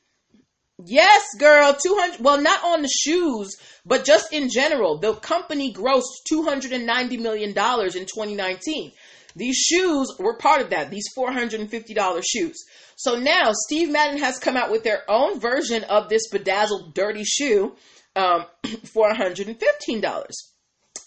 Yes, 0.84 1.22
girl, 1.38 1.74
200 1.74 2.22
well 2.22 2.42
not 2.42 2.64
on 2.64 2.82
the 2.82 2.88
shoes, 2.88 3.56
but 3.86 4.04
just 4.04 4.34
in 4.34 4.50
general. 4.50 4.98
The 4.98 5.14
company 5.14 5.72
grossed 5.72 6.26
290 6.28 7.18
million 7.18 7.54
dollars 7.54 7.96
in 7.96 8.04
2019. 8.04 8.92
These 9.36 9.58
shoes 9.58 10.08
were 10.20 10.38
part 10.38 10.62
of 10.62 10.72
that, 10.72 10.90
these 10.90 11.06
$450 11.16 12.24
shoes. 12.28 12.58
So 12.96 13.18
now 13.18 13.52
Steve 13.54 13.90
Madden 13.90 14.20
has 14.20 14.40
come 14.40 14.58
out 14.58 14.72
with 14.72 14.84
their 14.84 15.10
own 15.10 15.40
version 15.40 15.84
of 15.86 16.10
this 16.10 16.28
bedazzled 16.30 16.94
dirty 16.94 17.24
shoe 17.24 17.76
um, 18.16 18.46
for 18.94 19.12
$115. 19.12 20.51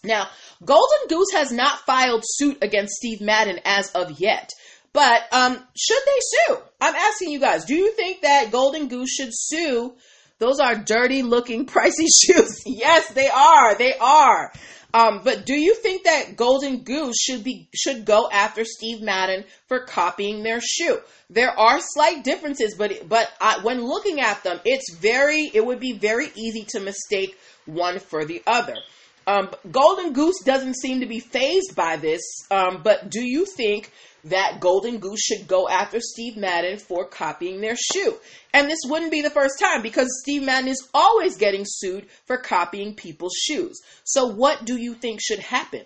Now, 0.05 0.29
Golden 0.65 1.09
Goose 1.09 1.33
has 1.33 1.51
not 1.51 1.81
filed 1.81 2.23
suit 2.25 2.59
against 2.63 2.95
Steve 2.95 3.21
Madden 3.21 3.61
as 3.65 3.91
of 3.93 4.21
yet. 4.21 4.51
But 4.93 5.27
um, 5.33 5.59
should 5.77 6.03
they 6.07 6.21
sue? 6.21 6.59
I'm 6.81 6.95
asking 6.95 7.31
you 7.31 7.41
guys. 7.41 7.65
Do 7.65 7.75
you 7.75 7.93
think 7.93 8.23
that 8.23 8.53
Golden 8.53 8.89
Goose 8.89 9.11
should 9.11 9.31
sue? 9.33 9.95
Those 10.39 10.61
are 10.61 10.77
dirty 10.77 11.23
looking, 11.23 11.67
pricey 11.67 12.07
shoes. 12.25 12.63
yes, 12.67 13.09
they 13.09 13.29
are. 13.29 13.77
They 13.77 13.95
are. 13.99 14.53
Um, 14.95 15.23
but 15.25 15.45
do 15.45 15.55
you 15.55 15.75
think 15.75 16.05
that 16.05 16.37
Golden 16.37 16.85
Goose 16.85 17.17
should 17.21 17.43
be 17.43 17.69
should 17.75 18.05
go 18.05 18.29
after 18.31 18.65
Steve 18.65 19.03
Madden 19.03 19.45
for 19.67 19.81
copying 19.81 20.45
their 20.45 20.61
shoe? 20.61 21.01
There 21.29 21.51
are 21.51 21.81
slight 21.81 22.23
differences, 22.23 22.77
but 22.79 23.09
but 23.09 23.29
I, 23.41 23.59
when 23.63 23.83
looking 23.83 24.21
at 24.21 24.45
them, 24.45 24.61
it's 24.65 24.95
very 24.95 25.51
it 25.53 25.67
would 25.67 25.81
be 25.81 25.95
very 25.95 26.29
easy 26.37 26.65
to 26.69 26.81
mistake 26.81 27.37
one 27.67 27.99
for 27.99 28.25
the 28.25 28.41
other. 28.47 28.77
Um, 29.27 29.51
Golden 29.71 30.13
Goose 30.13 30.41
doesn't 30.45 30.77
seem 30.77 31.01
to 31.01 31.07
be 31.07 31.21
fazed 31.21 31.75
by 31.75 31.97
this, 31.97 32.21
um, 32.51 32.83
but 32.83 33.11
do 33.11 33.23
you 33.23 33.47
think 33.47 33.91
that 34.25 34.61
Golden 34.61 34.99
Goose 34.99 35.21
should 35.21 35.47
go 35.47 35.69
after 35.69 35.99
Steve 36.01 36.37
Madden 36.37 36.79
for 36.79 37.07
copying 37.07 37.61
their 37.61 37.77
shoe? 37.77 38.15
And 38.53 38.69
this 38.69 38.81
wouldn't 38.85 39.11
be 39.11 39.23
the 39.23 39.31
first 39.31 39.59
time 39.59 39.83
because 39.83 40.09
Steve 40.23 40.43
Madden 40.43 40.69
is 40.69 40.89
always 40.93 41.37
getting 41.37 41.65
sued 41.67 42.07
for 42.27 42.37
copying 42.37 42.95
people's 42.95 43.35
shoes. 43.35 43.81
So, 44.05 44.27
what 44.27 44.65
do 44.65 44.77
you 44.77 44.95
think 44.95 45.21
should 45.23 45.41
happen? 45.41 45.85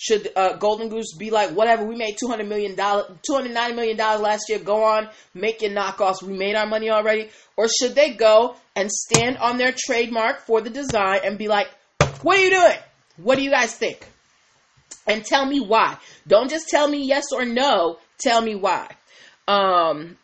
Should 0.00 0.30
uh, 0.36 0.56
Golden 0.58 0.88
Goose 0.88 1.14
be 1.18 1.30
like, 1.30 1.50
whatever, 1.50 1.84
we 1.84 1.96
made 1.96 2.16
$200 2.22 2.46
million, 2.46 2.76
$290 2.76 3.74
million 3.74 3.96
last 3.96 4.44
year, 4.48 4.60
go 4.60 4.84
on, 4.84 5.08
make 5.34 5.60
your 5.60 5.72
knockoffs, 5.72 6.22
we 6.22 6.38
made 6.38 6.54
our 6.54 6.66
money 6.68 6.88
already? 6.88 7.30
Or 7.56 7.66
should 7.68 7.96
they 7.96 8.12
go 8.12 8.54
and 8.76 8.88
stand 8.92 9.38
on 9.38 9.58
their 9.58 9.74
trademark 9.76 10.42
for 10.46 10.60
the 10.60 10.70
design 10.70 11.22
and 11.24 11.36
be 11.36 11.48
like, 11.48 11.66
what 12.22 12.38
are 12.38 12.42
you 12.42 12.50
doing? 12.50 12.78
What 13.16 13.36
do 13.36 13.42
you 13.42 13.50
guys 13.50 13.74
think? 13.74 14.06
And 15.06 15.24
tell 15.24 15.46
me 15.46 15.60
why. 15.60 15.96
Don't 16.26 16.50
just 16.50 16.68
tell 16.68 16.88
me 16.88 17.04
yes 17.04 17.24
or 17.32 17.44
no, 17.44 17.98
tell 18.18 18.40
me 18.40 18.54
why. 18.54 18.88
Um, 19.46 20.18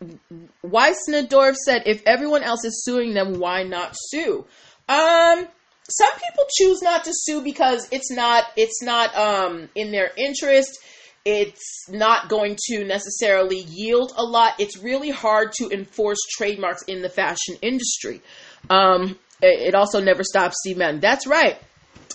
Weissnadorf 0.62 1.56
said, 1.56 1.84
if 1.86 2.02
everyone 2.04 2.42
else 2.42 2.64
is 2.64 2.84
suing 2.84 3.14
them, 3.14 3.38
why 3.38 3.62
not 3.62 3.94
sue? 3.94 4.44
Um, 4.86 5.48
some 5.88 6.12
people 6.12 6.44
choose 6.56 6.82
not 6.82 7.04
to 7.04 7.10
sue 7.12 7.42
because 7.42 7.88
it's 7.90 8.10
not 8.10 8.44
it's 8.56 8.82
not 8.82 9.14
um, 9.16 9.68
in 9.74 9.92
their 9.92 10.10
interest 10.16 10.78
it's 11.26 11.88
not 11.88 12.28
going 12.28 12.56
to 12.68 12.84
necessarily 12.84 13.60
yield 13.60 14.12
a 14.16 14.24
lot 14.24 14.54
it's 14.58 14.78
really 14.78 15.10
hard 15.10 15.52
to 15.52 15.68
enforce 15.70 16.18
trademarks 16.36 16.82
in 16.84 17.02
the 17.02 17.08
fashion 17.08 17.56
industry 17.60 18.22
um, 18.70 19.18
it, 19.42 19.74
also 19.74 20.00
never 20.00 20.22
stops 20.22 20.56
steve 20.60 20.78
madden 20.78 21.00
that's 21.00 21.26
right 21.26 21.58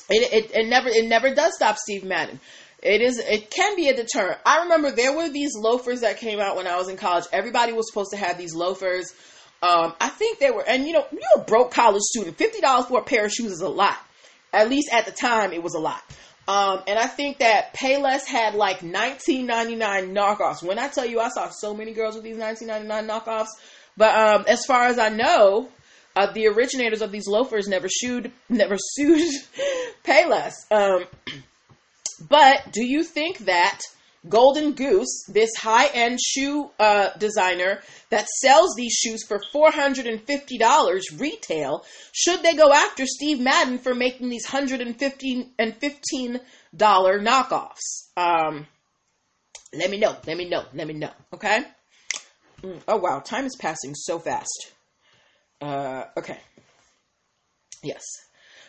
it, 0.09 0.33
it, 0.33 0.51
it 0.55 0.67
never 0.67 0.89
it 0.89 1.07
never 1.07 1.33
does 1.33 1.53
stop 1.55 1.77
steve 1.77 2.03
madden 2.03 2.39
it 2.81 3.01
is 3.01 3.19
it 3.19 3.49
can 3.49 3.75
be 3.75 3.89
a 3.89 3.95
deterrent 3.95 4.37
i 4.45 4.63
remember 4.63 4.91
there 4.91 5.15
were 5.15 5.29
these 5.29 5.51
loafers 5.55 6.01
that 6.01 6.17
came 6.17 6.39
out 6.39 6.55
when 6.55 6.67
i 6.67 6.77
was 6.77 6.89
in 6.89 6.97
college 6.97 7.25
everybody 7.31 7.73
was 7.73 7.87
supposed 7.89 8.11
to 8.11 8.17
have 8.17 8.37
these 8.37 8.55
loafers 8.55 9.13
um, 9.61 9.93
I 9.99 10.07
think 10.07 10.39
they 10.39 10.51
were, 10.51 10.63
and 10.65 10.87
you 10.87 10.93
know, 10.93 11.05
you're 11.11 11.41
a 11.41 11.43
broke 11.43 11.71
college 11.71 12.01
student. 12.03 12.37
Fifty 12.37 12.61
dollars 12.61 12.85
for 12.85 12.99
a 12.99 13.03
pair 13.03 13.25
of 13.25 13.31
shoes 13.31 13.51
is 13.51 13.61
a 13.61 13.67
lot. 13.67 13.97
At 14.53 14.69
least 14.69 14.89
at 14.91 15.05
the 15.05 15.11
time, 15.11 15.51
it 15.51 15.61
was 15.61 15.73
a 15.73 15.79
lot. 15.79 16.01
Um, 16.47 16.81
and 16.87 16.97
I 16.97 17.05
think 17.05 17.39
that 17.39 17.75
Payless 17.75 18.25
had 18.25 18.55
like 18.55 18.79
19.99 18.79 19.77
knockoffs. 20.11 20.63
When 20.63 20.79
I 20.79 20.87
tell 20.87 21.05
you, 21.05 21.19
I 21.19 21.29
saw 21.29 21.49
so 21.49 21.75
many 21.75 21.93
girls 21.93 22.15
with 22.15 22.23
these 22.23 22.37
19.99 22.37 23.07
knockoffs. 23.07 23.49
But 23.95 24.15
um, 24.15 24.45
as 24.47 24.65
far 24.65 24.85
as 24.85 24.97
I 24.97 25.09
know, 25.09 25.69
uh, 26.15 26.31
the 26.31 26.47
originators 26.47 27.01
of 27.01 27.11
these 27.11 27.27
loafers 27.27 27.67
never 27.67 27.87
sued, 27.89 28.31
never 28.49 28.75
sued 28.77 29.21
Payless. 30.03 30.53
Um, 30.71 31.05
but 32.29 32.71
do 32.71 32.83
you 32.83 33.03
think 33.03 33.39
that 33.39 33.81
Golden 34.27 34.73
Goose, 34.73 35.23
this 35.29 35.51
high 35.57 35.87
end 35.87 36.19
shoe 36.19 36.71
uh, 36.77 37.09
designer 37.17 37.81
that 38.09 38.27
sells 38.27 38.75
these 38.75 38.91
shoes 38.91 39.23
for 39.25 39.39
$450 39.53 41.19
retail, 41.19 41.85
should 42.11 42.43
they 42.43 42.55
go 42.55 42.73
after 42.73 43.05
Steve 43.05 43.39
Madden 43.39 43.77
for 43.77 43.95
making 43.95 44.29
these 44.29 44.47
$115 44.47 45.49
and 45.57 45.79
$15 45.79 46.41
knockoffs? 46.73 48.09
Um, 48.17 48.67
let 49.73 49.89
me 49.89 49.97
know. 49.97 50.17
Let 50.27 50.37
me 50.37 50.49
know. 50.49 50.65
Let 50.73 50.87
me 50.87 50.95
know. 50.95 51.11
Okay? 51.33 51.63
Mm, 52.61 52.81
oh, 52.87 52.97
wow. 52.97 53.19
Time 53.19 53.45
is 53.45 53.55
passing 53.57 53.95
so 53.95 54.19
fast. 54.19 54.73
Uh, 55.61 56.05
okay. 56.17 56.37
Yes. 57.83 58.03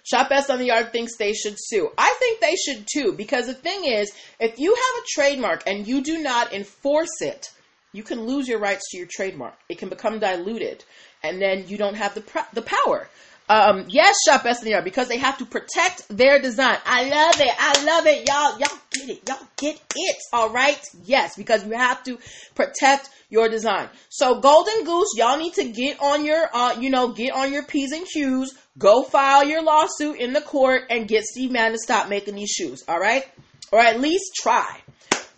Shop 0.03 0.29
Best 0.29 0.51
on 0.51 0.59
the 0.59 0.67
Yard 0.67 0.93
thinks 0.93 1.17
they 1.17 1.35
should 1.35 1.57
sue. 1.59 1.91
I 1.97 2.15
think 2.19 2.41
they 2.41 2.57
should 2.57 2.87
too, 2.93 3.13
because 3.13 3.47
the 3.47 3.55
thing 3.55 3.85
is, 3.85 4.11
if 4.39 4.59
you 4.59 4.75
have 4.75 5.05
a 5.05 5.07
trademark 5.09 5.63
and 5.67 5.87
you 5.87 6.03
do 6.03 6.23
not 6.23 6.53
enforce 6.53 7.21
it, 7.21 7.51
you 7.93 8.03
can 8.03 8.23
lose 8.23 8.49
your 8.49 8.59
rights 8.59 8.89
to 8.91 8.99
your 8.99 9.09
trademark. 9.11 9.55
It 9.69 9.79
can 9.79 9.89
become 9.89 10.19
diluted, 10.19 10.85
and 11.23 11.41
then 11.41 11.67
you 11.69 11.77
don't 11.77 11.97
have 11.97 12.15
the 12.15 12.21
pr- 12.23 12.39
the 12.53 12.63
power. 12.63 13.09
Um, 13.51 13.87
yes, 13.89 14.15
Shop 14.25 14.45
Yard 14.63 14.85
because 14.85 15.09
they 15.09 15.19
have 15.19 15.39
to 15.39 15.45
protect 15.45 16.07
their 16.09 16.41
design. 16.41 16.79
I 16.87 17.09
love 17.09 17.41
it. 17.41 17.53
I 17.59 17.85
love 17.85 18.07
it, 18.07 18.29
y'all. 18.29 18.57
Y'all 18.61 18.79
get 18.93 19.09
it. 19.09 19.29
Y'all 19.29 19.49
get 19.57 19.83
it. 19.97 20.17
All 20.33 20.51
right. 20.51 20.81
Yes, 21.05 21.35
because 21.37 21.67
you 21.67 21.73
have 21.73 22.05
to 22.05 22.21
protect 22.55 23.11
your 23.29 23.49
design. 23.49 23.89
So 24.09 24.41
Golden 24.41 24.85
Goose, 24.85 25.15
y'all 25.17 25.37
need 25.37 25.55
to 25.55 25.65
get 25.65 26.01
on 26.01 26.25
your, 26.25 26.49
uh, 26.55 26.77
you 26.79 26.91
know, 26.91 27.09
get 27.09 27.33
on 27.33 27.53
your 27.53 27.65
p's 27.65 27.91
and 27.91 28.07
q's. 28.07 28.57
Go 28.79 29.03
file 29.03 29.45
your 29.45 29.65
lawsuit 29.65 30.21
in 30.21 30.33
the 30.33 30.41
court 30.41 30.85
and 30.89 31.09
get 31.09 31.25
Steve 31.25 31.51
Madden 31.51 31.73
to 31.73 31.79
stop 31.79 32.09
making 32.09 32.37
these 32.37 32.51
shoes. 32.51 32.85
All 32.87 33.01
right, 33.01 33.27
or 33.73 33.81
at 33.81 33.99
least 33.99 34.31
try. 34.41 34.79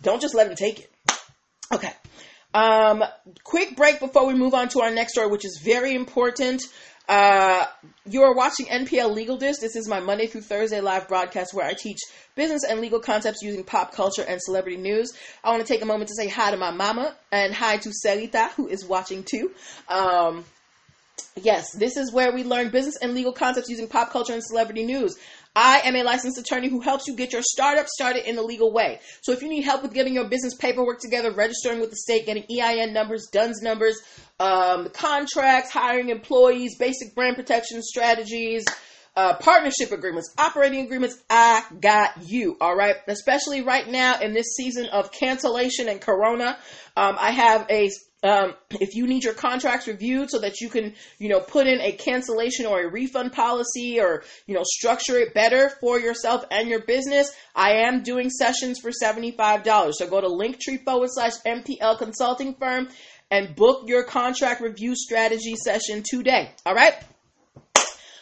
Don't 0.03 0.21
just 0.21 0.35
let 0.35 0.45
him 0.45 0.55
take 0.55 0.81
it. 0.81 0.91
Okay. 1.73 1.91
Um, 2.53 3.03
quick 3.43 3.75
break 3.75 3.99
before 3.99 4.27
we 4.27 4.35
move 4.35 4.53
on 4.53 4.69
to 4.69 4.81
our 4.81 4.91
next 4.91 5.13
story, 5.13 5.27
which 5.27 5.45
is 5.45 5.59
very 5.63 5.95
important. 5.95 6.61
Uh, 7.07 7.65
you 8.05 8.23
are 8.23 8.33
watching 8.33 8.65
NPL 8.67 9.13
Legal 9.13 9.37
Dish. 9.37 9.57
This 9.57 9.75
is 9.75 9.89
my 9.89 9.99
Monday 9.99 10.27
through 10.27 10.41
Thursday 10.41 10.79
live 10.79 11.07
broadcast 11.07 11.53
where 11.53 11.65
I 11.65 11.73
teach 11.73 11.99
business 12.35 12.63
and 12.63 12.79
legal 12.79 12.99
concepts 12.99 13.41
using 13.41 13.63
pop 13.63 13.93
culture 13.93 14.23
and 14.25 14.41
celebrity 14.41 14.77
news. 14.77 15.11
I 15.43 15.49
want 15.51 15.65
to 15.65 15.67
take 15.71 15.81
a 15.81 15.85
moment 15.85 16.09
to 16.09 16.15
say 16.15 16.29
hi 16.29 16.51
to 16.51 16.57
my 16.57 16.71
mama 16.71 17.15
and 17.31 17.53
hi 17.53 17.77
to 17.77 17.89
Sarita, 17.89 18.51
who 18.51 18.67
is 18.67 18.85
watching 18.85 19.23
too. 19.23 19.51
Um, 19.89 20.45
yes, 21.35 21.65
this 21.73 21.97
is 21.97 22.13
where 22.13 22.31
we 22.31 22.43
learn 22.43 22.69
business 22.69 22.97
and 23.01 23.13
legal 23.13 23.33
concepts 23.33 23.69
using 23.69 23.87
pop 23.87 24.11
culture 24.11 24.33
and 24.33 24.43
celebrity 24.43 24.85
news. 24.85 25.17
I 25.55 25.81
am 25.85 25.95
a 25.95 26.03
licensed 26.03 26.39
attorney 26.39 26.69
who 26.69 26.79
helps 26.79 27.07
you 27.07 27.15
get 27.15 27.31
your 27.31 27.43
startup 27.43 27.87
started 27.87 28.27
in 28.27 28.35
the 28.35 28.41
legal 28.41 28.71
way. 28.71 28.99
So 29.21 29.31
if 29.31 29.41
you 29.41 29.49
need 29.49 29.61
help 29.61 29.83
with 29.83 29.93
getting 29.93 30.13
your 30.13 30.27
business 30.27 30.55
paperwork 30.55 30.99
together, 30.99 31.31
registering 31.31 31.79
with 31.79 31.91
the 31.91 31.95
state, 31.97 32.25
getting 32.25 32.45
EIN 32.49 32.93
numbers, 32.93 33.27
DUNS 33.31 33.61
numbers, 33.61 33.99
um, 34.39 34.89
contracts, 34.89 35.71
hiring 35.71 36.09
employees, 36.09 36.77
basic 36.77 37.13
brand 37.13 37.35
protection 37.35 37.81
strategies, 37.83 38.65
uh, 39.15 39.35
partnership 39.35 39.91
agreements, 39.91 40.33
operating 40.39 40.85
agreements, 40.85 41.21
I 41.29 41.63
got 41.79 42.27
you. 42.27 42.57
All 42.59 42.75
right. 42.75 42.95
Especially 43.07 43.61
right 43.61 43.87
now 43.87 44.19
in 44.19 44.33
this 44.33 44.55
season 44.55 44.87
of 44.87 45.11
cancellation 45.11 45.87
and 45.87 46.01
corona. 46.01 46.57
Um, 46.97 47.15
I 47.19 47.31
have 47.31 47.67
a 47.69 47.89
um, 48.23 48.53
if 48.71 48.95
you 48.95 49.05
need 49.05 49.23
your 49.23 49.33
contracts 49.33 49.87
reviewed 49.87 50.29
so 50.29 50.39
that 50.39 50.61
you 50.61 50.69
can, 50.69 50.93
you 51.19 51.29
know, 51.29 51.41
put 51.41 51.67
in 51.67 51.81
a 51.81 51.91
cancellation 51.91 52.65
or 52.65 52.81
a 52.81 52.89
refund 52.89 53.33
policy 53.33 53.99
or, 53.99 54.23
you 54.47 54.55
know, 54.55 54.63
structure 54.63 55.17
it 55.17 55.33
better 55.33 55.69
for 55.81 55.99
yourself 55.99 56.45
and 56.49 56.69
your 56.69 56.81
business, 56.81 57.31
I 57.53 57.85
am 57.85 58.01
doing 58.01 58.29
sessions 58.29 58.79
for 58.79 58.91
$75. 58.91 59.93
So 59.93 60.07
go 60.07 60.21
to 60.21 60.27
linktree 60.27 60.83
forward 60.83 61.09
slash 61.11 61.33
NPL 61.45 61.97
consulting 61.97 62.55
firm 62.55 62.87
and 63.29 63.55
book 63.55 63.83
your 63.87 64.03
contract 64.03 64.61
review 64.61 64.95
strategy 64.95 65.55
session 65.55 66.03
today. 66.09 66.51
All 66.65 66.75
right. 66.75 66.95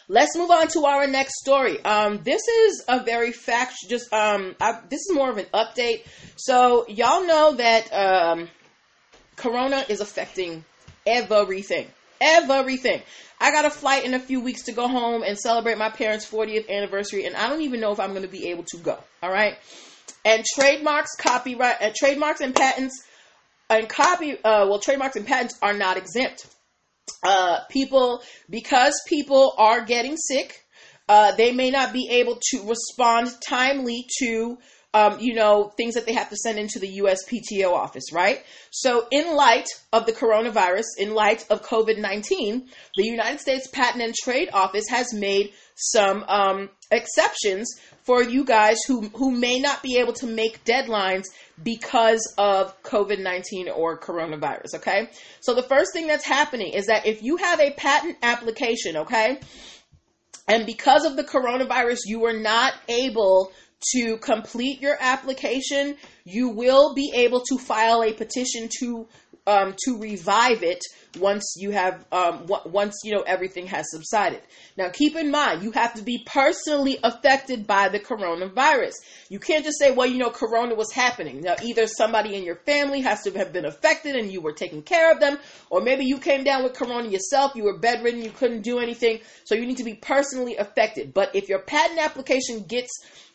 Let's 0.08 0.36
move 0.36 0.50
on 0.50 0.66
to 0.68 0.84
our 0.84 1.06
next 1.06 1.38
story. 1.38 1.82
Um, 1.84 2.22
this 2.24 2.42
is 2.48 2.84
a 2.88 3.04
very 3.04 3.32
fact. 3.32 3.74
Just 3.88 4.12
um, 4.12 4.56
I, 4.60 4.80
this 4.90 5.00
is 5.00 5.14
more 5.14 5.30
of 5.30 5.38
an 5.38 5.46
update. 5.54 6.04
So 6.36 6.86
y'all 6.88 7.24
know 7.26 7.54
that 7.54 7.92
um, 7.92 8.48
Corona 9.36 9.84
is 9.88 10.00
affecting 10.00 10.64
everything. 11.06 11.86
Everything. 12.20 13.02
I 13.40 13.50
got 13.50 13.64
a 13.64 13.70
flight 13.70 14.04
in 14.04 14.14
a 14.14 14.20
few 14.20 14.40
weeks 14.40 14.62
to 14.64 14.72
go 14.72 14.86
home 14.86 15.24
and 15.24 15.36
celebrate 15.36 15.76
my 15.76 15.90
parents' 15.90 16.24
40th 16.30 16.68
anniversary, 16.68 17.26
and 17.26 17.34
I 17.34 17.48
don't 17.48 17.62
even 17.62 17.80
know 17.80 17.90
if 17.90 17.98
I'm 17.98 18.10
going 18.10 18.22
to 18.22 18.28
be 18.28 18.48
able 18.50 18.64
to 18.64 18.78
go. 18.78 18.96
All 19.22 19.30
right. 19.30 19.56
And 20.24 20.44
trademarks, 20.54 21.16
copyright, 21.16 21.82
uh, 21.82 21.90
trademarks 21.96 22.40
and 22.40 22.54
patents, 22.54 23.02
and 23.68 23.88
copy, 23.88 24.36
uh, 24.44 24.66
well, 24.68 24.78
trademarks 24.78 25.16
and 25.16 25.26
patents 25.26 25.58
are 25.60 25.72
not 25.72 25.96
exempt. 25.96 26.46
Uh, 27.24 27.60
people, 27.68 28.22
because 28.48 28.94
people 29.08 29.54
are 29.58 29.84
getting 29.84 30.16
sick, 30.16 30.64
uh, 31.08 31.34
they 31.34 31.52
may 31.52 31.70
not 31.70 31.92
be 31.92 32.08
able 32.10 32.38
to 32.50 32.68
respond 32.68 33.28
timely 33.46 34.06
to 34.20 34.58
um, 34.94 35.18
you 35.20 35.34
know, 35.34 35.72
things 35.76 35.94
that 35.94 36.04
they 36.04 36.12
have 36.12 36.28
to 36.28 36.36
send 36.36 36.58
into 36.58 36.78
the 36.78 36.98
USPTO 36.98 37.72
office, 37.72 38.12
right? 38.12 38.42
So, 38.70 39.06
in 39.10 39.34
light 39.34 39.66
of 39.92 40.04
the 40.04 40.12
coronavirus, 40.12 40.84
in 40.98 41.14
light 41.14 41.46
of 41.48 41.62
COVID 41.62 41.98
19, 41.98 42.68
the 42.96 43.04
United 43.04 43.40
States 43.40 43.66
Patent 43.68 44.02
and 44.02 44.14
Trade 44.14 44.50
Office 44.52 44.84
has 44.90 45.14
made 45.14 45.52
some 45.76 46.24
um, 46.28 46.68
exceptions 46.90 47.74
for 48.02 48.22
you 48.22 48.44
guys 48.44 48.76
who, 48.86 49.08
who 49.14 49.30
may 49.30 49.58
not 49.58 49.82
be 49.82 49.96
able 49.96 50.12
to 50.12 50.26
make 50.26 50.62
deadlines 50.64 51.24
because 51.62 52.34
of 52.36 52.80
COVID 52.82 53.18
19 53.18 53.70
or 53.70 53.98
coronavirus, 53.98 54.74
okay? 54.76 55.08
So, 55.40 55.54
the 55.54 55.62
first 55.62 55.94
thing 55.94 56.06
that's 56.06 56.26
happening 56.26 56.74
is 56.74 56.86
that 56.86 57.06
if 57.06 57.22
you 57.22 57.38
have 57.38 57.60
a 57.60 57.70
patent 57.72 58.18
application, 58.22 58.98
okay, 58.98 59.40
and 60.46 60.66
because 60.66 61.06
of 61.06 61.16
the 61.16 61.24
coronavirus, 61.24 62.00
you 62.04 62.20
were 62.20 62.38
not 62.38 62.74
able 62.88 63.52
to 63.94 64.16
complete 64.18 64.80
your 64.80 64.96
application, 65.00 65.96
you 66.24 66.48
will 66.50 66.94
be 66.94 67.12
able 67.14 67.40
to 67.40 67.58
file 67.58 68.02
a 68.02 68.12
petition 68.12 68.68
to 68.80 69.06
um, 69.46 69.74
to 69.84 69.98
revive 69.98 70.62
it 70.62 70.82
once 71.18 71.54
you 71.56 71.70
have 71.72 72.04
um, 72.12 72.46
w- 72.46 72.70
once 72.70 73.00
you 73.04 73.12
know 73.12 73.22
everything 73.22 73.66
has 73.66 73.84
subsided. 73.90 74.40
Now, 74.76 74.88
keep 74.90 75.16
in 75.16 75.30
mind 75.30 75.62
you 75.62 75.72
have 75.72 75.94
to 75.94 76.02
be 76.02 76.22
personally 76.24 76.98
affected 77.02 77.66
by 77.66 77.88
the 77.88 77.98
coronavirus. 77.98 78.92
You 79.28 79.38
can't 79.38 79.64
just 79.64 79.78
say, 79.78 79.90
"Well, 79.90 80.06
you 80.06 80.18
know, 80.18 80.30
corona 80.30 80.74
was 80.74 80.92
happening." 80.92 81.40
Now, 81.40 81.56
either 81.62 81.86
somebody 81.86 82.36
in 82.36 82.44
your 82.44 82.56
family 82.56 83.00
has 83.00 83.22
to 83.22 83.32
have 83.32 83.52
been 83.52 83.64
affected 83.64 84.16
and 84.16 84.30
you 84.30 84.40
were 84.40 84.52
taking 84.52 84.82
care 84.82 85.12
of 85.12 85.20
them, 85.20 85.38
or 85.70 85.80
maybe 85.80 86.04
you 86.04 86.18
came 86.18 86.44
down 86.44 86.62
with 86.62 86.74
corona 86.74 87.08
yourself. 87.08 87.52
You 87.56 87.64
were 87.64 87.78
bedridden, 87.78 88.22
you 88.22 88.30
couldn't 88.30 88.62
do 88.62 88.78
anything, 88.78 89.20
so 89.44 89.54
you 89.54 89.66
need 89.66 89.78
to 89.78 89.84
be 89.84 89.94
personally 89.94 90.56
affected. 90.56 91.12
But 91.12 91.34
if 91.34 91.48
your 91.48 91.58
patent 91.58 91.98
application 91.98 92.62
gets 92.62 92.90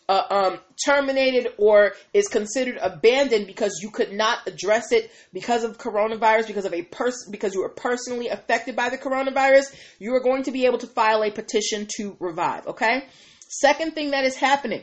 uh, 0.10 0.24
um, 0.30 0.60
terminated 0.86 1.48
or 1.58 1.94
is 2.14 2.28
considered 2.28 2.78
abandoned 2.82 3.48
because 3.48 3.80
you 3.82 3.90
could 3.90 4.14
not 4.14 4.40
address 4.48 4.92
it 4.92 5.12
because 5.34 5.64
of 5.64 5.78
coronavirus, 5.78 6.48
because 6.48 6.66
of 6.66 6.74
a 6.74 6.84
person, 6.84 7.32
because 7.32 7.54
you 7.54 7.62
were 7.62 7.70
personally 7.70 8.30
affected 8.30 8.76
by 8.76 8.90
the 8.90 8.98
coronavirus, 8.98 9.76
you 10.00 10.14
are 10.14 10.22
going 10.22 10.44
to 10.44 10.52
be 10.52 10.66
able 10.66 10.78
to 10.78 10.88
file 10.88 11.24
a 11.24 11.32
petition 11.32 11.88
to 11.98 12.16
revive. 12.20 12.68
Okay. 12.68 13.06
Second 13.50 13.94
thing 13.94 14.12
that 14.12 14.26
is 14.26 14.36
happening, 14.36 14.82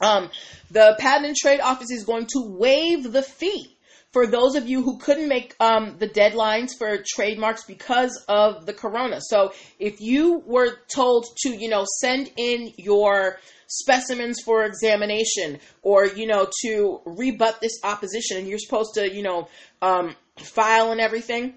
um, 0.00 0.30
the 0.70 0.96
Patent 0.98 1.26
and 1.26 1.36
Trade 1.36 1.60
Office 1.60 1.90
is 1.90 2.04
going 2.04 2.26
to 2.26 2.56
waive 2.58 3.12
the 3.12 3.22
fee 3.22 3.76
for 4.12 4.26
those 4.26 4.56
of 4.56 4.68
you 4.68 4.82
who 4.82 4.98
couldn't 4.98 5.28
make 5.28 5.54
um, 5.60 5.96
the 5.98 6.08
deadlines 6.08 6.70
for 6.76 6.98
trademarks 7.06 7.64
because 7.64 8.24
of 8.28 8.66
the 8.66 8.72
corona. 8.72 9.20
So 9.20 9.52
if 9.78 10.00
you 10.00 10.42
were 10.44 10.78
told 10.92 11.26
to, 11.42 11.50
you 11.50 11.68
know, 11.68 11.84
send 12.00 12.30
in 12.36 12.72
your 12.76 13.38
specimens 13.70 14.40
for 14.44 14.64
examination 14.64 15.58
or, 15.82 16.04
you 16.06 16.26
know, 16.26 16.48
to 16.62 17.00
rebut 17.06 17.60
this 17.60 17.78
opposition. 17.82 18.36
And 18.36 18.46
you're 18.46 18.58
supposed 18.58 18.94
to, 18.94 19.10
you 19.10 19.22
know, 19.22 19.48
um, 19.80 20.16
file 20.36 20.92
and 20.92 21.00
everything, 21.00 21.54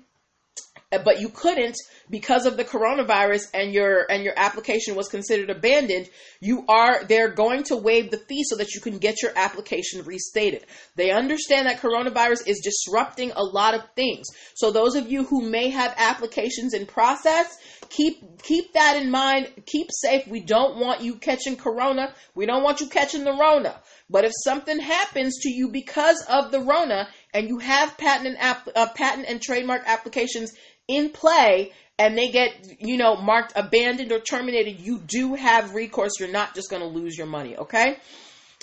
but 1.04 1.20
you 1.20 1.30
couldn't 1.30 1.76
because 2.10 2.46
of 2.46 2.58
the 2.58 2.66
coronavirus 2.66 3.48
and 3.54 3.74
your 3.74 4.06
and 4.10 4.24
your 4.24 4.34
application 4.38 4.96
was 4.96 5.08
considered 5.08 5.50
abandoned. 5.50 6.10
You 6.40 6.66
are 6.68 7.04
they're 7.06 7.32
going 7.32 7.64
to 7.66 7.78
waive 7.78 8.12
the 8.12 8.18
fee 8.18 8.44
so 8.44 8.58
that 8.58 8.74
you 8.74 8.82
can 8.82 8.98
get 8.98 9.22
your 9.22 9.32
application 9.36 10.04
restated. 10.04 10.66
They 10.96 11.12
understand 11.12 11.68
that 11.68 11.82
coronavirus 11.82 12.48
is 12.48 12.62
disrupting 12.64 13.32
a 13.32 13.44
lot 13.44 13.74
of 13.74 13.82
things. 13.96 14.28
So 14.56 14.72
those 14.72 14.96
of 14.96 15.12
you 15.12 15.24
who 15.24 15.50
may 15.50 15.70
have 15.70 15.94
applications 15.98 16.74
in 16.74 16.86
process 16.86 17.58
keep 17.94 18.42
keep 18.42 18.74
that 18.74 19.02
in 19.02 19.10
mind. 19.10 19.52
Keep 19.66 19.90
safe. 19.92 20.28
We 20.28 20.42
don't 20.42 20.78
want 20.78 21.02
you 21.02 21.16
catching 21.16 21.56
corona. 21.56 22.14
We 22.36 22.46
don't 22.46 22.64
want 22.64 22.82
you 22.82 22.88
catching 22.88 23.24
the 23.24 23.34
rona. 23.34 23.80
But 24.10 24.26
if 24.26 24.32
something 24.44 24.80
happens 24.80 25.40
to 25.42 25.50
you 25.50 25.70
because 25.70 26.24
of 26.30 26.52
the 26.52 26.60
rona 26.60 27.08
and 27.34 27.48
you 27.48 27.60
have 27.60 27.98
patent 27.98 28.28
and 28.28 28.38
app, 28.38 28.68
uh, 28.76 28.88
patent 28.90 29.28
and 29.28 29.42
trademark 29.42 29.84
applications 29.86 30.54
in 30.88 31.10
play 31.10 31.72
and 32.00 32.18
they 32.18 32.30
get, 32.30 32.52
you 32.80 32.98
know, 32.98 33.16
marked 33.16 33.54
abandoned 33.56 34.12
or 34.12 34.20
terminated, 34.20 34.80
you 34.80 35.00
do 35.00 35.36
have 35.36 35.74
recourse. 35.74 36.14
You're 36.20 36.32
not 36.32 36.56
just 36.56 36.70
going 36.70 36.82
to 36.82 36.88
lose 36.88 37.18
your 37.18 37.28
money, 37.28 37.56
okay? 37.56 37.98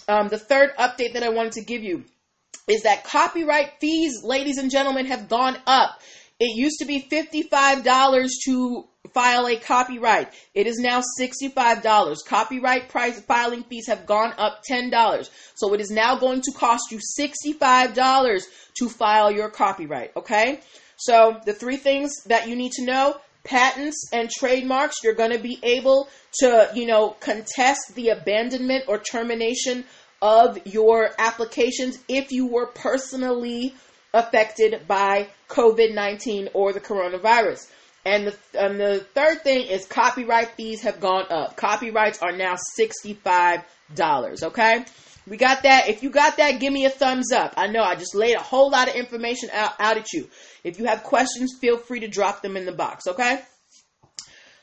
Um, 0.09 0.29
the 0.29 0.39
third 0.39 0.71
update 0.77 1.15
that 1.15 1.23
I 1.23 1.29
wanted 1.29 1.53
to 1.53 1.65
give 1.65 1.83
you 1.83 2.05
is 2.69 2.83
that 2.83 3.05
copyright 3.05 3.81
fees, 3.81 4.23
ladies 4.25 4.59
and 4.59 4.71
gentlemen, 4.71 5.07
have 5.07 5.29
gone 5.29 5.57
up. 5.67 6.01
It 6.39 6.57
used 6.57 6.79
to 6.81 6.87
be 6.87 7.01
$55 7.03 8.29
to 8.47 8.85
file 9.13 9.47
a 9.47 9.57
copyright. 9.57 10.33
It 10.55 10.67
is 10.67 10.79
now 10.79 11.03
$65. 11.21 12.17
Copyright 12.27 12.89
price 12.89 13.21
filing 13.21 13.63
fees 13.65 13.87
have 13.89 14.07
gone 14.07 14.33
up 14.39 14.63
$10. 14.69 15.31
So 15.55 15.75
it 15.75 15.81
is 15.81 15.91
now 15.91 16.17
going 16.17 16.41
to 16.43 16.53
cost 16.53 16.91
you 16.91 16.99
$65 17.19 18.43
to 18.79 18.89
file 18.89 19.31
your 19.31 19.51
copyright, 19.51 20.17
okay? 20.17 20.61
So 21.01 21.41
the 21.47 21.55
three 21.55 21.77
things 21.77 22.13
that 22.27 22.47
you 22.49 22.57
need 22.57 22.73
to 22.73 22.85
know 22.85 23.17
patents 23.43 24.11
and 24.13 24.31
trademarks, 24.31 24.97
you're 25.03 25.15
going 25.15 25.33
to 25.33 25.39
be 25.39 25.59
able 25.63 26.09
to, 26.41 26.71
you 26.75 26.87
know, 26.87 27.11
contest 27.21 27.95
the 27.95 28.11
abandonment 28.11 28.85
or 28.87 28.99
termination 28.99 29.85
of 30.21 30.59
your 30.67 31.11
applications 31.19 31.99
if 32.09 32.31
you 32.31 32.47
were 32.47 32.67
personally 32.67 33.75
affected 34.13 34.87
by 34.87 35.29
COVID 35.49 35.95
19 35.95 36.51
or 36.53 36.73
the 36.73 36.81
coronavirus. 36.81 37.71
And 38.05 38.29
the, 38.29 38.37
and 38.59 38.81
the 38.81 39.07
third 39.15 39.43
thing 39.43 39.67
is 39.67 39.87
copyright 39.87 40.51
fees 40.51 40.83
have 40.83 41.01
gone 41.01 41.27
up. 41.31 41.57
Copyrights 41.57 42.23
are 42.23 42.33
now 42.33 42.57
$65. 42.79 43.63
Okay? 44.43 44.85
We 45.29 45.37
got 45.37 45.63
that. 45.63 45.89
If 45.89 46.03
you 46.03 46.11
got 46.11 46.39
that, 46.39 46.61
give 46.61 46.73
me 46.73 46.87
a 46.87 46.91
thumbs 46.91 47.31
up. 47.33 47.55
I 47.57 47.67
know 47.67 47.83
I 47.83 47.95
just 47.95 48.15
laid 48.15 48.37
a 48.37 48.41
whole 48.41 48.71
lot 48.71 48.89
of 48.89 48.95
information 48.95 49.51
out, 49.53 49.73
out 49.79 49.97
at 49.97 50.13
you. 50.13 50.29
If 50.65 50.79
you 50.79 50.87
have 50.87 51.03
questions, 51.03 51.57
feel 51.61 51.77
free 51.77 52.01
to 52.01 52.09
drop 52.09 52.43
them 52.43 52.57
in 52.57 52.65
the 52.65 52.73
box, 52.73 53.07
okay? 53.07 53.41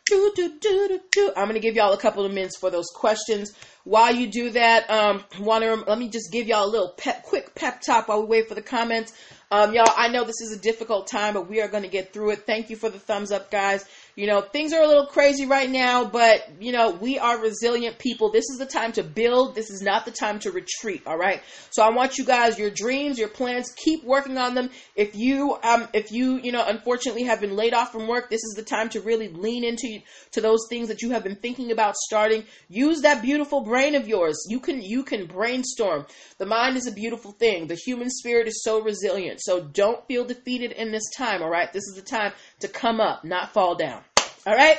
Do, 0.10 0.32
do, 0.36 1.00
do, 1.12 1.32
I'm 1.36 1.50
going 1.50 1.56
to 1.56 1.60
give 1.60 1.76
y'all 1.76 1.92
a 1.92 1.98
couple 1.98 2.24
of 2.24 2.32
minutes 2.32 2.58
for 2.58 2.70
those 2.70 2.88
questions. 2.96 3.54
While 3.84 4.16
you 4.16 4.28
do 4.28 4.52
that, 4.52 4.90
um, 4.90 5.24
want 5.40 5.64
to 5.66 5.76
let 5.76 6.00
me 6.00 6.08
just 6.08 6.32
give 6.32 6.48
y'all 6.48 6.66
a 6.66 6.72
little 6.72 6.94
pep, 6.98 7.24
quick 7.24 7.54
pep 7.56 7.82
talk 7.82 8.08
while 8.08 8.22
we 8.22 8.28
wait 8.28 8.48
for 8.48 8.56
the 8.56 8.62
comments. 8.62 9.14
Um, 9.52 9.74
y'all, 9.74 9.92
I 9.98 10.08
know 10.08 10.24
this 10.24 10.42
is 10.42 10.54
a 10.54 10.60
difficult 10.60 11.08
time, 11.08 11.34
but 11.34 11.50
we 11.50 11.62
are 11.62 11.68
going 11.68 11.84
to 11.84 11.90
get 11.90 12.14
through 12.14 12.32
it. 12.32 12.46
Thank 12.46 12.70
you 12.70 12.78
for 12.78 12.90
the 12.90 13.00
thumbs 13.00 13.32
up, 13.32 13.52
guys. 13.52 13.86
You 14.18 14.26
know, 14.26 14.42
things 14.42 14.74
are 14.74 14.82
a 14.82 14.88
little 14.88 15.06
crazy 15.06 15.46
right 15.46 15.70
now, 15.70 16.04
but, 16.04 16.50
you 16.60 16.72
know, 16.72 16.90
we 16.90 17.20
are 17.20 17.40
resilient 17.40 18.00
people. 18.00 18.32
This 18.32 18.50
is 18.50 18.58
the 18.58 18.66
time 18.66 18.92
to 18.94 19.04
build. 19.04 19.54
This 19.54 19.70
is 19.70 19.84
not 19.84 20.06
the 20.06 20.12
time 20.12 20.40
to 20.40 20.50
retreat, 20.50 21.04
all 21.06 21.20
right? 21.20 21.44
So 21.70 21.84
I 21.84 21.92
want 21.92 22.18
you 22.18 22.26
guys, 22.26 22.58
your 22.58 22.72
dreams, 22.72 23.20
your 23.20 23.28
plans, 23.28 23.72
keep 23.78 24.04
working 24.04 24.40
on 24.40 24.56
them. 24.56 24.72
If 24.96 25.16
you, 25.16 25.60
um, 25.62 25.88
if 25.94 26.12
you, 26.12 26.38
you 26.38 26.52
know, 26.52 26.66
unfortunately 26.66 27.26
have 27.26 27.40
been 27.40 27.56
laid 27.56 27.76
off 27.76 27.92
from 27.92 28.08
work, 28.08 28.32
this 28.32 28.44
is 28.44 28.56
the 28.56 28.64
time 28.64 28.90
to 28.90 29.02
really 29.02 29.28
lean 29.28 29.64
into 29.64 30.00
to 30.32 30.42
those 30.42 30.66
things 30.68 30.88
that 30.88 31.04
you 31.04 31.12
have 31.12 31.24
been 31.24 31.36
thinking 31.36 31.72
about 31.72 31.96
starting. 31.96 32.44
Use 32.70 33.02
that 33.02 33.22
beautiful 33.22 33.62
brain 33.62 33.94
of 33.94 34.08
yours. 34.08 34.48
You 34.50 34.60
can, 34.60 34.82
you 34.82 35.04
can 35.04 35.28
brainstorm. 35.28 36.08
The 36.40 36.48
mind 36.48 36.76
is 36.76 36.88
a 36.88 36.92
beautiful 36.92 37.34
thing. 37.34 37.68
The 37.68 37.76
human 37.76 38.10
spirit 38.10 38.48
is 38.48 38.64
so 38.64 38.82
resilient. 38.82 39.42
So 39.44 39.62
don't 39.62 40.04
feel 40.08 40.26
defeated 40.26 40.72
in 40.72 40.92
this 40.92 41.08
time, 41.16 41.44
all 41.44 41.52
right? 41.52 41.72
This 41.72 41.84
is 41.84 41.94
the 41.94 42.02
time 42.02 42.34
to 42.62 42.68
come 42.68 43.00
up, 43.00 43.24
not 43.24 43.54
fall 43.54 43.76
down. 43.76 44.02
All 44.48 44.56
right? 44.56 44.78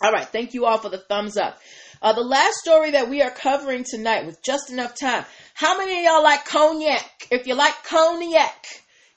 All 0.00 0.12
right. 0.12 0.28
Thank 0.28 0.54
you 0.54 0.64
all 0.64 0.78
for 0.78 0.90
the 0.90 0.98
thumbs 0.98 1.36
up. 1.36 1.58
Uh, 2.00 2.12
the 2.12 2.20
last 2.20 2.54
story 2.58 2.92
that 2.92 3.08
we 3.10 3.20
are 3.20 3.32
covering 3.32 3.84
tonight 3.84 4.26
with 4.26 4.40
just 4.44 4.70
enough 4.70 4.94
time. 4.94 5.24
How 5.54 5.76
many 5.76 5.98
of 5.98 6.04
y'all 6.04 6.22
like 6.22 6.44
cognac? 6.44 7.26
If 7.32 7.48
you 7.48 7.56
like 7.56 7.74
cognac, 7.82 8.64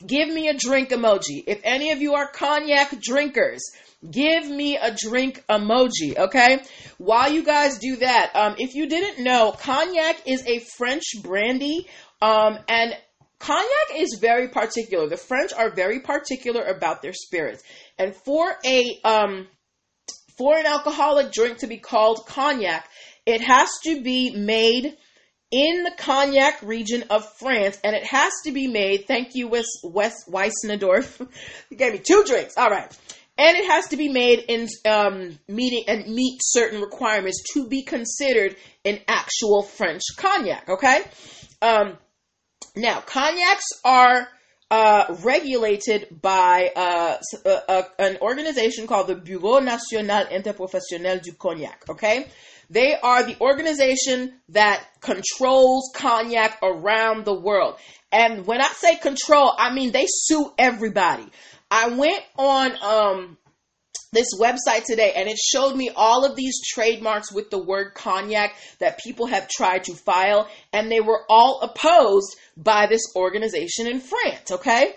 give 0.05 0.27
me 0.27 0.47
a 0.47 0.55
drink 0.55 0.89
emoji. 0.89 1.43
If 1.45 1.61
any 1.63 1.91
of 1.91 2.01
you 2.01 2.15
are 2.15 2.31
cognac 2.31 2.99
drinkers, 2.99 3.61
give 4.09 4.49
me 4.49 4.75
a 4.77 4.95
drink 4.95 5.43
emoji, 5.47 6.17
okay? 6.17 6.63
While 6.97 7.31
you 7.31 7.43
guys 7.43 7.77
do 7.77 7.97
that, 7.97 8.31
um, 8.33 8.55
if 8.57 8.73
you 8.73 8.87
didn't 8.89 9.23
know, 9.23 9.51
cognac 9.51 10.23
is 10.25 10.43
a 10.47 10.59
French 10.77 11.03
brandy, 11.21 11.87
um, 12.23 12.57
and 12.67 12.95
cognac 13.37 13.97
is 13.97 14.17
very 14.19 14.47
particular. 14.47 15.07
The 15.07 15.17
French 15.17 15.53
are 15.53 15.69
very 15.69 15.99
particular 15.99 16.63
about 16.63 17.03
their 17.03 17.13
spirits. 17.13 17.61
And 17.99 18.15
for 18.15 18.55
a, 18.65 18.99
um, 19.03 19.47
for 20.39 20.57
an 20.57 20.65
alcoholic 20.65 21.33
drink 21.33 21.57
to 21.57 21.67
be 21.67 21.77
called 21.77 22.25
cognac, 22.25 22.89
it 23.25 23.41
has 23.41 23.69
to 23.83 24.01
be 24.01 24.31
made 24.31 24.95
in 25.51 25.83
the 25.83 25.91
cognac 25.97 26.61
region 26.61 27.03
of 27.09 27.27
France, 27.37 27.77
and 27.83 27.93
it 27.93 28.05
has 28.05 28.31
to 28.45 28.51
be 28.51 28.67
made. 28.67 29.05
Thank 29.05 29.35
you, 29.35 29.49
Wes, 29.49 29.65
Wes 29.83 30.13
Weissnadorf. 30.29 31.27
you 31.69 31.77
gave 31.77 31.91
me 31.91 31.99
two 31.99 32.23
drinks. 32.25 32.55
All 32.55 32.69
right, 32.69 32.89
and 33.37 33.57
it 33.57 33.65
has 33.69 33.89
to 33.89 33.97
be 33.97 34.07
made 34.07 34.45
in 34.47 34.69
um, 34.89 35.37
meeting 35.49 35.83
and 35.89 36.07
meet 36.07 36.39
certain 36.41 36.79
requirements 36.79 37.43
to 37.53 37.67
be 37.67 37.83
considered 37.83 38.55
an 38.85 38.99
actual 39.09 39.63
French 39.63 40.03
cognac. 40.15 40.69
Okay. 40.69 41.01
Um, 41.61 41.97
now, 42.77 43.01
cognacs 43.01 43.65
are 43.83 44.29
uh, 44.71 45.15
regulated 45.23 46.21
by 46.21 46.71
uh, 46.75 47.17
uh, 47.45 47.59
uh, 47.67 47.81
an 47.97 48.17
organization 48.21 48.87
called 48.87 49.07
the 49.07 49.15
Bureau 49.15 49.59
National 49.59 50.25
Interprofessionnel 50.25 51.21
du 51.21 51.33
Cognac. 51.33 51.85
Okay, 51.89 52.27
they 52.69 52.95
are 52.95 53.23
the 53.23 53.39
organization 53.41 54.33
that 54.49 54.85
controls 55.01 55.91
cognac 55.95 56.59
around 56.61 57.25
the 57.25 57.33
world. 57.33 57.77
And 58.11 58.45
when 58.45 58.61
I 58.61 58.67
say 58.67 58.95
control, 58.95 59.53
I 59.57 59.73
mean 59.73 59.91
they 59.91 60.05
sue 60.07 60.51
everybody. 60.57 61.27
I 61.71 61.89
went 61.89 62.23
on 62.37 62.71
um, 62.81 63.37
this 64.11 64.27
website 64.39 64.85
today 64.85 65.13
and 65.15 65.29
it 65.29 65.37
showed 65.37 65.75
me 65.75 65.91
all 65.95 66.25
of 66.25 66.35
these 66.35 66.59
trademarks 66.67 67.31
with 67.31 67.51
the 67.51 67.63
word 67.63 67.93
cognac 67.93 68.55
that 68.79 68.99
people 68.99 69.27
have 69.27 69.47
tried 69.47 69.83
to 69.83 69.93
file 69.93 70.47
and 70.73 70.91
they 70.91 70.99
were 70.99 71.23
all 71.29 71.59
opposed 71.61 72.35
by 72.63 72.87
this 72.87 73.01
organization 73.15 73.87
in 73.87 73.99
France, 73.99 74.51
okay? 74.51 74.93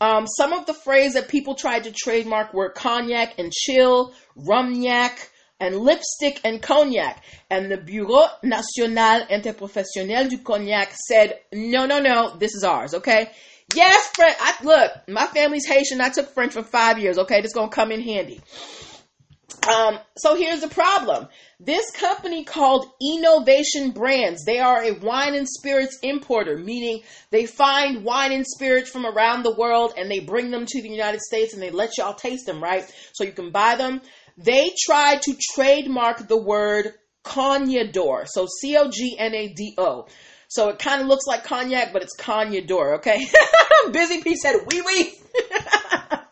Um, 0.00 0.26
some 0.26 0.52
of 0.52 0.66
the 0.66 0.74
phrases 0.74 1.14
that 1.14 1.28
people 1.28 1.54
tried 1.54 1.84
to 1.84 1.92
trademark 1.92 2.52
were 2.52 2.68
cognac 2.68 3.38
and 3.38 3.50
chill, 3.50 4.14
rumgnac, 4.36 5.28
and 5.58 5.76
lipstick 5.76 6.40
and 6.44 6.60
cognac. 6.60 7.24
And 7.50 7.70
the 7.70 7.78
Bureau 7.78 8.26
National 8.42 9.26
Interprofessionnel 9.26 10.28
du 10.28 10.38
Cognac 10.38 10.92
said, 11.08 11.40
no, 11.52 11.86
no, 11.86 11.98
no, 11.98 12.36
this 12.36 12.54
is 12.54 12.62
ours, 12.62 12.92
okay? 12.94 13.30
Yes, 13.74 14.10
French. 14.14 14.36
I, 14.38 14.54
look, 14.62 14.92
my 15.08 15.26
family's 15.26 15.66
Haitian. 15.66 16.00
I 16.00 16.10
took 16.10 16.32
French 16.34 16.52
for 16.52 16.62
five 16.62 16.98
years, 16.98 17.18
okay? 17.18 17.40
This 17.40 17.50
is 17.50 17.54
gonna 17.54 17.70
come 17.70 17.90
in 17.90 18.02
handy. 18.02 18.40
Um, 19.68 19.98
so 20.16 20.34
here's 20.36 20.60
the 20.60 20.68
problem. 20.68 21.28
This 21.60 21.90
company 21.92 22.44
called 22.44 22.86
Innovation 23.00 23.90
Brands, 23.92 24.44
they 24.44 24.58
are 24.58 24.82
a 24.82 24.92
wine 24.92 25.34
and 25.34 25.48
spirits 25.48 25.98
importer, 26.02 26.56
meaning 26.56 27.02
they 27.30 27.46
find 27.46 28.04
wine 28.04 28.32
and 28.32 28.46
spirits 28.46 28.90
from 28.90 29.06
around 29.06 29.42
the 29.42 29.54
world 29.54 29.94
and 29.96 30.10
they 30.10 30.20
bring 30.20 30.50
them 30.50 30.66
to 30.66 30.82
the 30.82 30.88
United 30.88 31.20
States 31.20 31.54
and 31.54 31.62
they 31.62 31.70
let 31.70 31.96
y'all 31.96 32.14
taste 32.14 32.46
them, 32.46 32.62
right? 32.62 32.84
So 33.12 33.24
you 33.24 33.32
can 33.32 33.50
buy 33.50 33.76
them. 33.76 34.02
They 34.36 34.72
tried 34.84 35.22
to 35.22 35.36
trademark 35.54 36.28
the 36.28 36.40
word 36.40 36.92
Cognador. 37.24 38.26
So 38.28 38.46
C 38.60 38.76
O 38.76 38.90
G 38.90 39.16
N 39.18 39.34
A 39.34 39.48
D 39.48 39.74
O. 39.78 40.06
So 40.48 40.68
it 40.68 40.78
kind 40.78 41.00
of 41.02 41.08
looks 41.08 41.26
like 41.26 41.44
cognac, 41.44 41.92
but 41.92 42.02
it's 42.02 42.16
Cognador, 42.16 42.98
okay? 42.98 43.26
Busy 43.92 44.22
P 44.22 44.36
said, 44.36 44.54
wee 44.70 44.82
wee. 44.82 45.14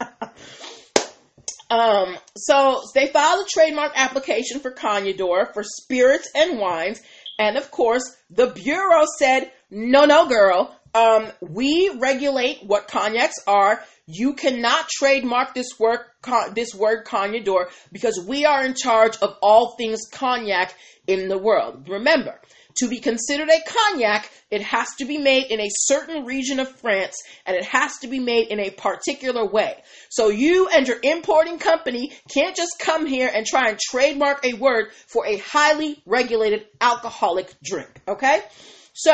um, 1.74 2.16
so 2.36 2.82
they 2.94 3.08
filed 3.08 3.44
a 3.44 3.48
trademark 3.48 3.92
application 3.96 4.60
for 4.60 4.70
Cognador 4.70 5.52
for 5.52 5.64
spirits 5.64 6.30
and 6.32 6.60
wines. 6.60 7.02
And 7.36 7.56
of 7.56 7.70
course, 7.72 8.16
the 8.30 8.46
Bureau 8.46 9.04
said, 9.18 9.50
no, 9.70 10.04
no, 10.04 10.28
girl. 10.28 10.78
Um, 10.94 11.32
we 11.40 11.90
regulate 11.98 12.62
what 12.64 12.86
cognacs 12.86 13.34
are. 13.48 13.82
You 14.06 14.34
cannot 14.34 14.88
trademark 14.88 15.52
this 15.54 15.66
word, 15.76 15.98
this 16.54 16.72
word 16.74 17.06
Cognador 17.06 17.70
because 17.90 18.24
we 18.24 18.44
are 18.44 18.64
in 18.64 18.74
charge 18.74 19.16
of 19.16 19.36
all 19.42 19.74
things 19.76 20.02
cognac 20.12 20.72
in 21.08 21.28
the 21.28 21.38
world. 21.38 21.88
Remember, 21.88 22.40
to 22.76 22.88
be 22.88 22.98
considered 22.98 23.48
a 23.48 23.60
cognac, 23.66 24.30
it 24.50 24.62
has 24.62 24.88
to 24.98 25.04
be 25.04 25.18
made 25.18 25.50
in 25.50 25.60
a 25.60 25.68
certain 25.70 26.24
region 26.24 26.60
of 26.60 26.68
France 26.68 27.16
and 27.46 27.56
it 27.56 27.64
has 27.64 27.98
to 27.98 28.08
be 28.08 28.18
made 28.18 28.48
in 28.48 28.60
a 28.60 28.70
particular 28.70 29.46
way. 29.46 29.82
So 30.10 30.28
you 30.28 30.68
and 30.68 30.86
your 30.86 30.98
importing 31.02 31.58
company 31.58 32.12
can't 32.32 32.56
just 32.56 32.78
come 32.78 33.06
here 33.06 33.30
and 33.32 33.46
try 33.46 33.68
and 33.70 33.78
trademark 33.78 34.44
a 34.44 34.54
word 34.54 34.92
for 35.06 35.26
a 35.26 35.36
highly 35.38 36.02
regulated 36.06 36.66
alcoholic 36.80 37.54
drink. 37.62 38.00
Okay? 38.08 38.40
So, 38.92 39.12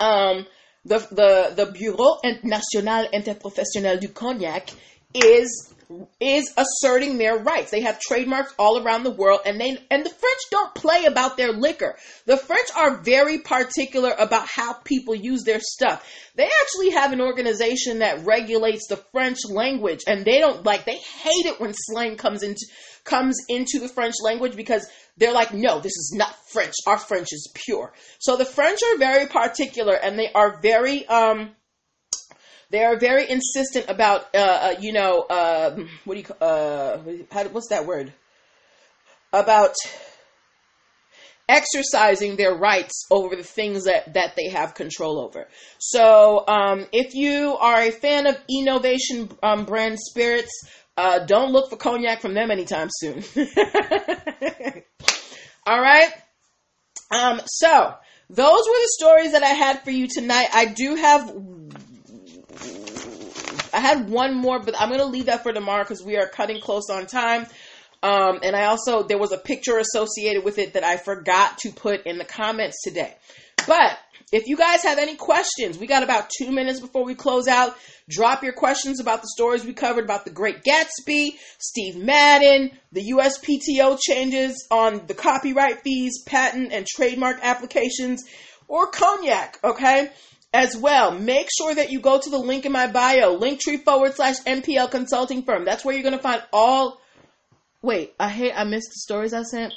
um, 0.00 0.46
the, 0.84 0.98
the, 0.98 1.64
the 1.64 1.72
Bureau 1.72 2.18
National 2.42 3.06
Interprofessionnel 3.12 4.00
du 4.00 4.08
Cognac 4.08 4.70
is 5.14 5.72
is 6.20 6.52
asserting 6.56 7.18
their 7.18 7.38
rights. 7.38 7.70
They 7.70 7.80
have 7.82 8.00
trademarks 8.00 8.54
all 8.58 8.82
around 8.82 9.04
the 9.04 9.10
world 9.10 9.40
and 9.44 9.60
they 9.60 9.70
and 9.90 10.04
the 10.04 10.10
French 10.10 10.40
don't 10.50 10.74
play 10.74 11.04
about 11.04 11.36
their 11.36 11.52
liquor. 11.52 11.96
The 12.26 12.36
French 12.36 12.68
are 12.76 13.02
very 13.02 13.38
particular 13.38 14.10
about 14.18 14.46
how 14.48 14.74
people 14.74 15.14
use 15.14 15.42
their 15.44 15.60
stuff. 15.60 16.06
They 16.34 16.48
actually 16.62 16.90
have 16.90 17.12
an 17.12 17.20
organization 17.20 17.98
that 18.00 18.24
regulates 18.24 18.86
the 18.88 18.96
French 19.12 19.38
language 19.48 20.00
and 20.06 20.24
they 20.24 20.38
don't 20.38 20.64
like 20.64 20.84
they 20.84 20.98
hate 20.98 21.46
it 21.46 21.60
when 21.60 21.74
slang 21.74 22.16
comes 22.16 22.42
into 22.42 22.66
comes 23.04 23.36
into 23.48 23.80
the 23.80 23.88
French 23.88 24.14
language 24.22 24.56
because 24.56 24.86
they're 25.16 25.32
like, 25.32 25.52
no, 25.52 25.80
this 25.80 25.92
is 25.92 26.14
not 26.16 26.34
French. 26.48 26.74
Our 26.86 26.98
French 26.98 27.28
is 27.32 27.52
pure. 27.54 27.92
So 28.18 28.36
the 28.36 28.44
French 28.44 28.80
are 28.82 28.98
very 28.98 29.26
particular 29.26 29.94
and 29.94 30.18
they 30.18 30.30
are 30.32 30.60
very 30.60 31.06
um 31.06 31.50
they 32.72 32.82
are 32.82 32.98
very 32.98 33.30
insistent 33.30 33.88
about, 33.88 34.34
uh, 34.34 34.38
uh, 34.38 34.74
you 34.80 34.92
know, 34.94 35.20
uh, 35.20 35.76
what 36.04 36.14
do 36.14 36.20
you, 36.20 36.34
uh, 36.44 36.98
how, 37.30 37.44
what's 37.48 37.68
that 37.68 37.86
word? 37.86 38.12
About 39.32 39.74
exercising 41.48 42.36
their 42.36 42.54
rights 42.54 43.06
over 43.10 43.36
the 43.36 43.44
things 43.44 43.84
that, 43.84 44.14
that 44.14 44.36
they 44.36 44.48
have 44.48 44.74
control 44.74 45.20
over. 45.20 45.48
So, 45.78 46.44
um, 46.48 46.86
if 46.92 47.14
you 47.14 47.56
are 47.60 47.82
a 47.82 47.90
fan 47.90 48.26
of 48.26 48.38
innovation 48.50 49.30
um, 49.42 49.66
brand 49.66 49.98
spirits, 50.00 50.50
uh, 50.96 51.26
don't 51.26 51.52
look 51.52 51.68
for 51.68 51.76
cognac 51.76 52.22
from 52.22 52.32
them 52.32 52.50
anytime 52.50 52.88
soon. 52.90 53.22
All 55.66 55.80
right. 55.80 56.10
Um, 57.10 57.42
so 57.44 57.94
those 58.30 58.66
were 58.66 58.80
the 58.80 58.92
stories 58.98 59.32
that 59.32 59.42
I 59.42 59.48
had 59.48 59.84
for 59.84 59.90
you 59.90 60.08
tonight. 60.08 60.48
I 60.54 60.64
do 60.64 60.94
have 60.94 61.30
I 63.72 63.80
had 63.80 64.08
one 64.08 64.34
more, 64.34 64.60
but 64.60 64.74
I'm 64.78 64.90
to 64.90 65.04
leave 65.04 65.26
that 65.26 65.42
for 65.42 65.52
tomorrow 65.52 65.82
because 65.82 66.02
we 66.02 66.16
are 66.16 66.26
cutting 66.26 66.60
close 66.60 66.90
on 66.90 67.06
time. 67.06 67.46
Um, 68.02 68.40
and 68.42 68.56
I 68.56 68.64
also, 68.64 69.04
there 69.04 69.18
was 69.18 69.32
a 69.32 69.38
picture 69.38 69.78
associated 69.78 70.44
with 70.44 70.58
it 70.58 70.74
that 70.74 70.84
I 70.84 70.96
forgot 70.96 71.58
to 71.58 71.70
put 71.70 72.04
in 72.04 72.18
the 72.18 72.24
comments 72.24 72.82
today. 72.82 73.14
But 73.66 73.96
if 74.32 74.46
you 74.46 74.56
guys 74.56 74.82
have 74.82 74.98
any 74.98 75.14
questions, 75.14 75.78
we 75.78 75.86
got 75.86 76.02
about 76.02 76.30
two 76.36 76.50
minutes 76.50 76.80
before 76.80 77.04
we 77.04 77.14
close 77.14 77.46
out. 77.46 77.76
Drop 78.08 78.42
your 78.42 78.54
questions 78.54 78.98
about 78.98 79.22
the 79.22 79.28
stories 79.28 79.64
we 79.64 79.72
covered 79.72 80.04
about 80.04 80.24
the 80.24 80.32
Great 80.32 80.64
Gatsby, 80.64 81.38
Steve 81.58 81.96
Madden, 81.96 82.72
the 82.90 83.12
USPTO 83.12 83.98
changes 84.00 84.66
on 84.70 85.06
the 85.06 85.14
copyright 85.14 85.82
fees, 85.82 86.22
patent 86.26 86.72
and 86.72 86.86
trademark 86.86 87.38
applications, 87.42 88.24
or 88.68 88.88
cognac, 88.88 89.58
okay? 89.62 90.10
As 90.52 90.76
well. 90.76 91.12
Make 91.12 91.48
sure 91.56 91.74
that 91.74 91.90
you 91.90 92.00
go 92.00 92.20
to 92.20 92.30
the 92.30 92.38
link 92.38 92.66
in 92.66 92.72
my 92.72 92.86
bio, 92.86 93.38
linktree 93.38 93.82
forward 93.84 94.14
slash 94.14 94.36
NPL 94.40 94.90
consulting 94.90 95.42
firm. 95.42 95.64
That's 95.64 95.84
where 95.84 95.94
you're 95.94 96.02
going 96.02 96.16
to 96.16 96.22
find 96.22 96.42
all. 96.52 97.00
Wait, 97.80 98.14
I 98.20 98.28
hate, 98.28 98.52
I 98.54 98.64
missed 98.64 98.88
the 98.88 99.00
stories 99.00 99.32
I 99.32 99.42
sent. 99.42 99.72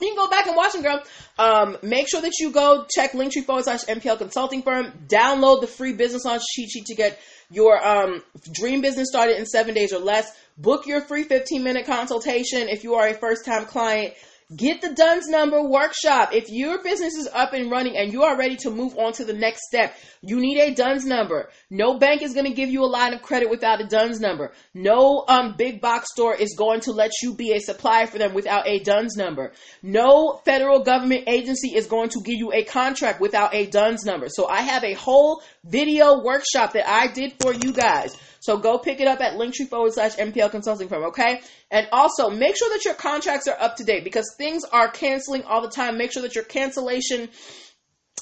You 0.00 0.08
can 0.08 0.16
go 0.16 0.30
back 0.30 0.46
and 0.46 0.56
watch 0.56 0.72
them, 0.72 0.82
girl. 0.82 1.02
Um, 1.38 1.76
make 1.82 2.08
sure 2.08 2.20
that 2.20 2.32
you 2.38 2.52
go 2.52 2.86
check 2.94 3.12
linktree 3.12 3.44
forward 3.44 3.64
slash 3.64 3.84
NPL 3.84 4.18
consulting 4.18 4.62
firm. 4.62 4.92
Download 5.08 5.60
the 5.60 5.66
free 5.66 5.92
business 5.92 6.24
launch 6.24 6.42
cheat 6.54 6.70
sheet 6.70 6.86
to 6.86 6.94
get 6.94 7.18
your 7.50 7.84
um, 7.84 8.22
dream 8.52 8.80
business 8.80 9.08
started 9.08 9.38
in 9.38 9.46
seven 9.46 9.74
days 9.74 9.92
or 9.92 9.98
less. 9.98 10.30
Book 10.56 10.86
your 10.86 11.00
free 11.00 11.24
15 11.24 11.64
minute 11.64 11.86
consultation 11.86 12.68
if 12.68 12.84
you 12.84 12.94
are 12.94 13.08
a 13.08 13.14
first 13.14 13.44
time 13.44 13.66
client. 13.66 14.14
Get 14.56 14.80
the 14.80 14.94
DUNS 14.94 15.28
number 15.28 15.62
workshop. 15.62 16.30
If 16.32 16.48
your 16.48 16.82
business 16.82 17.12
is 17.16 17.28
up 17.34 17.52
and 17.52 17.70
running 17.70 17.98
and 17.98 18.10
you 18.10 18.22
are 18.22 18.34
ready 18.34 18.56
to 18.62 18.70
move 18.70 18.96
on 18.96 19.12
to 19.14 19.26
the 19.26 19.34
next 19.34 19.66
step, 19.66 19.94
you 20.22 20.40
need 20.40 20.58
a 20.58 20.74
DUNS 20.74 21.04
number. 21.04 21.50
No 21.68 21.98
bank 21.98 22.22
is 22.22 22.32
going 22.32 22.46
to 22.46 22.54
give 22.54 22.70
you 22.70 22.82
a 22.82 22.88
line 22.88 23.12
of 23.12 23.20
credit 23.20 23.50
without 23.50 23.82
a 23.82 23.86
DUNS 23.86 24.20
number. 24.20 24.52
No 24.72 25.26
um, 25.28 25.56
big 25.58 25.82
box 25.82 26.12
store 26.12 26.34
is 26.34 26.54
going 26.56 26.80
to 26.80 26.92
let 26.92 27.10
you 27.22 27.34
be 27.34 27.52
a 27.52 27.60
supplier 27.60 28.06
for 28.06 28.16
them 28.16 28.32
without 28.32 28.66
a 28.66 28.78
DUNS 28.78 29.16
number. 29.18 29.52
No 29.82 30.40
federal 30.46 30.82
government 30.82 31.24
agency 31.26 31.76
is 31.76 31.86
going 31.86 32.08
to 32.08 32.22
give 32.24 32.38
you 32.38 32.50
a 32.54 32.64
contract 32.64 33.20
without 33.20 33.54
a 33.54 33.66
DUNS 33.66 34.06
number. 34.06 34.28
So 34.30 34.46
I 34.48 34.62
have 34.62 34.82
a 34.82 34.94
whole 34.94 35.42
video 35.62 36.22
workshop 36.24 36.72
that 36.72 36.88
I 36.88 37.08
did 37.08 37.34
for 37.38 37.52
you 37.52 37.74
guys. 37.74 38.16
So 38.40 38.56
go 38.58 38.78
pick 38.78 39.00
it 39.00 39.08
up 39.08 39.20
at 39.20 39.34
linktree 39.34 39.68
forward 39.68 39.92
slash 39.92 40.16
NPL 40.16 40.50
consulting 40.50 40.88
firm, 40.88 41.04
okay? 41.04 41.40
And 41.70 41.88
also 41.92 42.30
make 42.30 42.56
sure 42.56 42.70
that 42.70 42.84
your 42.84 42.94
contracts 42.94 43.48
are 43.48 43.60
up 43.60 43.76
to 43.76 43.84
date 43.84 44.04
because 44.04 44.34
things 44.38 44.64
are 44.64 44.88
canceling 44.88 45.42
all 45.42 45.62
the 45.62 45.70
time. 45.70 45.98
Make 45.98 46.12
sure 46.12 46.22
that 46.22 46.34
your 46.34 46.44
cancellation 46.44 47.28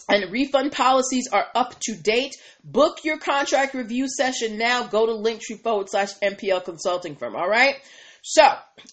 and 0.09 0.33
refund 0.33 0.72
policies 0.72 1.29
are 1.33 1.46
up 1.55 1.79
to 1.81 1.94
date. 1.94 2.37
Book 2.64 3.05
your 3.05 3.18
contract 3.18 3.74
review 3.74 4.09
session 4.09 4.59
now. 4.59 4.87
Go 4.87 5.07
to 5.07 5.12
linktree 5.12 5.61
forward 5.62 5.88
slash 5.90 6.14
NPL 6.22 6.64
consulting 6.64 7.16
firm, 7.16 7.37
all 7.37 7.48
right? 7.48 7.76
So 8.22 8.42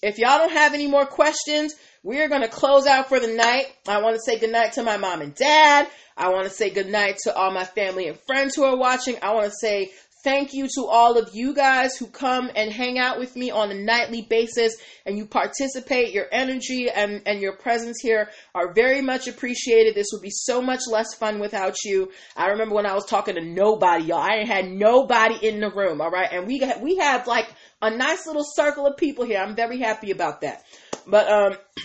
if 0.01 0.19
y'all 0.19 0.37
don't 0.37 0.51
have 0.51 0.73
any 0.73 0.87
more 0.87 1.05
questions, 1.05 1.73
we 2.03 2.21
are 2.21 2.27
going 2.27 2.41
to 2.41 2.47
close 2.47 2.85
out 2.85 3.09
for 3.09 3.19
the 3.19 3.33
night. 3.33 3.65
I 3.87 4.01
want 4.01 4.15
to 4.15 4.21
say 4.21 4.37
goodnight 4.37 4.73
to 4.73 4.83
my 4.83 4.97
mom 4.97 5.21
and 5.21 5.33
dad. 5.33 5.87
I 6.15 6.29
want 6.29 6.43
to 6.43 6.51
say 6.51 6.69
goodnight 6.69 7.17
to 7.23 7.35
all 7.35 7.51
my 7.51 7.63
family 7.63 8.07
and 8.07 8.19
friends 8.27 8.53
who 8.55 8.63
are 8.63 8.77
watching. 8.77 9.17
I 9.23 9.33
want 9.33 9.45
to 9.45 9.57
say 9.59 9.91
Thank 10.23 10.53
you 10.53 10.69
to 10.75 10.85
all 10.85 11.17
of 11.17 11.35
you 11.35 11.53
guys 11.53 11.97
who 11.97 12.07
come 12.07 12.49
and 12.55 12.71
hang 12.71 12.97
out 12.97 13.19
with 13.19 13.35
me 13.35 13.51
on 13.51 13.71
a 13.71 13.73
nightly 13.73 14.21
basis 14.21 14.73
and 15.05 15.17
you 15.17 15.25
participate. 15.25 16.13
Your 16.13 16.27
energy 16.31 16.89
and, 16.89 17.21
and 17.25 17.41
your 17.41 17.57
presence 17.57 17.99
here 18.01 18.29
are 18.55 18.73
very 18.73 19.01
much 19.01 19.27
appreciated. 19.27 19.95
This 19.95 20.07
would 20.13 20.21
be 20.21 20.31
so 20.31 20.61
much 20.61 20.79
less 20.89 21.13
fun 21.13 21.41
without 21.41 21.75
you. 21.83 22.09
I 22.37 22.47
remember 22.47 22.73
when 22.73 22.85
I 22.85 22.93
was 22.93 23.05
talking 23.05 23.35
to 23.35 23.41
nobody, 23.41 24.05
y'all. 24.05 24.19
I 24.19 24.45
had 24.45 24.69
nobody 24.71 25.45
in 25.45 25.59
the 25.59 25.69
room, 25.69 25.99
all 25.99 26.11
right? 26.11 26.29
And 26.31 26.47
we 26.47 26.57
got, 26.57 26.79
we 26.79 26.95
have 26.97 27.27
like 27.27 27.53
a 27.81 27.89
nice 27.89 28.25
little 28.25 28.45
circle 28.45 28.87
of 28.87 28.95
people 28.95 29.25
here. 29.25 29.39
I'm 29.39 29.57
very 29.57 29.79
happy 29.79 30.11
about 30.11 30.39
that. 30.39 30.63
But 31.05 31.27
um 31.27 31.57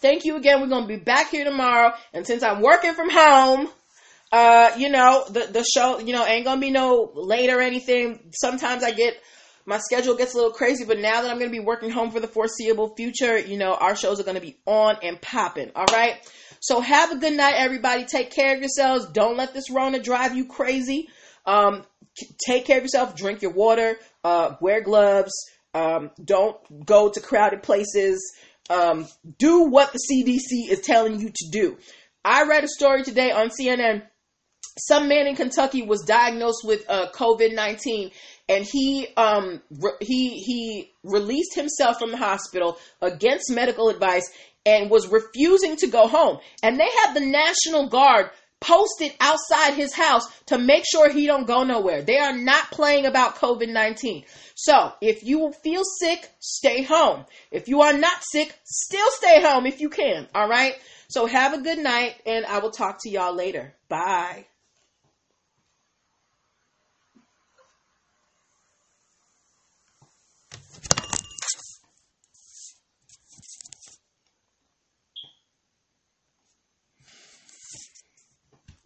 thank 0.00 0.24
you 0.24 0.34
again. 0.34 0.60
We're 0.60 0.66
going 0.66 0.88
to 0.88 0.98
be 0.98 1.04
back 1.04 1.30
here 1.30 1.44
tomorrow. 1.44 1.92
And 2.12 2.26
since 2.26 2.42
I'm 2.42 2.62
working 2.62 2.94
from 2.94 3.10
home, 3.10 3.68
uh, 4.32 4.70
you 4.76 4.90
know, 4.90 5.24
the 5.28 5.46
the 5.46 5.64
show, 5.64 5.98
you 5.98 6.12
know, 6.12 6.24
ain't 6.24 6.44
gonna 6.44 6.60
be 6.60 6.70
no 6.70 7.10
late 7.14 7.50
or 7.50 7.60
anything. 7.60 8.30
Sometimes 8.32 8.82
I 8.84 8.92
get 8.92 9.20
my 9.66 9.78
schedule 9.78 10.16
gets 10.16 10.34
a 10.34 10.36
little 10.36 10.52
crazy, 10.52 10.84
but 10.84 10.98
now 10.98 11.22
that 11.22 11.30
I'm 11.30 11.38
gonna 11.38 11.50
be 11.50 11.60
working 11.60 11.90
home 11.90 12.10
for 12.10 12.20
the 12.20 12.28
foreseeable 12.28 12.94
future, 12.96 13.38
you 13.38 13.58
know, 13.58 13.74
our 13.74 13.96
shows 13.96 14.20
are 14.20 14.24
gonna 14.24 14.40
be 14.40 14.56
on 14.66 14.96
and 15.02 15.20
popping. 15.20 15.70
All 15.74 15.86
right. 15.92 16.16
So 16.60 16.80
have 16.80 17.10
a 17.12 17.16
good 17.16 17.32
night, 17.32 17.54
everybody. 17.56 18.04
Take 18.04 18.30
care 18.30 18.54
of 18.54 18.60
yourselves. 18.60 19.06
Don't 19.06 19.36
let 19.36 19.54
this 19.54 19.70
Rona 19.70 19.98
drive 20.00 20.36
you 20.36 20.46
crazy. 20.46 21.08
Um, 21.46 21.84
take 22.46 22.66
care 22.66 22.78
of 22.78 22.84
yourself. 22.84 23.16
Drink 23.16 23.42
your 23.42 23.52
water. 23.52 23.98
Uh, 24.22 24.56
wear 24.60 24.82
gloves. 24.82 25.32
Um, 25.72 26.10
don't 26.22 26.84
go 26.84 27.08
to 27.08 27.20
crowded 27.20 27.62
places. 27.62 28.20
um, 28.68 29.08
do 29.38 29.64
what 29.64 29.92
the 29.92 29.98
CDC 29.98 30.70
is 30.70 30.80
telling 30.80 31.18
you 31.18 31.30
to 31.30 31.48
do. 31.50 31.76
I 32.24 32.44
read 32.44 32.62
a 32.64 32.68
story 32.68 33.02
today 33.02 33.32
on 33.32 33.50
CNN. 33.50 34.02
Some 34.78 35.08
man 35.08 35.26
in 35.26 35.36
Kentucky 35.36 35.82
was 35.82 36.02
diagnosed 36.02 36.64
with 36.64 36.84
uh, 36.88 37.10
COVID 37.12 37.54
nineteen, 37.54 38.10
and 38.48 38.64
he 38.64 39.08
um, 39.16 39.60
re- 39.70 39.92
he 40.00 40.38
he 40.38 40.92
released 41.02 41.54
himself 41.54 41.98
from 41.98 42.10
the 42.10 42.16
hospital 42.16 42.78
against 43.00 43.50
medical 43.50 43.88
advice 43.88 44.30
and 44.66 44.90
was 44.90 45.08
refusing 45.08 45.76
to 45.76 45.86
go 45.86 46.06
home. 46.06 46.38
And 46.62 46.78
they 46.78 46.88
had 47.02 47.14
the 47.14 47.20
National 47.20 47.88
Guard 47.88 48.30
posted 48.60 49.12
outside 49.20 49.74
his 49.74 49.94
house 49.94 50.26
to 50.46 50.58
make 50.58 50.84
sure 50.90 51.10
he 51.10 51.26
don't 51.26 51.46
go 51.46 51.64
nowhere. 51.64 52.02
They 52.02 52.18
are 52.18 52.36
not 52.36 52.70
playing 52.70 53.06
about 53.06 53.36
COVID-19. 53.36 54.24
So, 54.54 54.92
if 55.00 55.24
you 55.24 55.52
feel 55.62 55.82
sick, 55.98 56.30
stay 56.40 56.82
home. 56.82 57.24
If 57.50 57.68
you 57.68 57.80
are 57.80 57.94
not 57.94 58.22
sick, 58.30 58.54
still 58.64 59.10
stay 59.12 59.42
home 59.42 59.66
if 59.66 59.80
you 59.80 59.88
can. 59.88 60.28
All 60.34 60.48
right? 60.48 60.74
So, 61.08 61.24
have 61.24 61.54
a 61.54 61.62
good 61.62 61.78
night 61.78 62.16
and 62.26 62.44
I 62.44 62.58
will 62.58 62.70
talk 62.70 62.98
to 63.02 63.10
y'all 63.10 63.34
later. 63.34 63.74
Bye. 63.88 64.49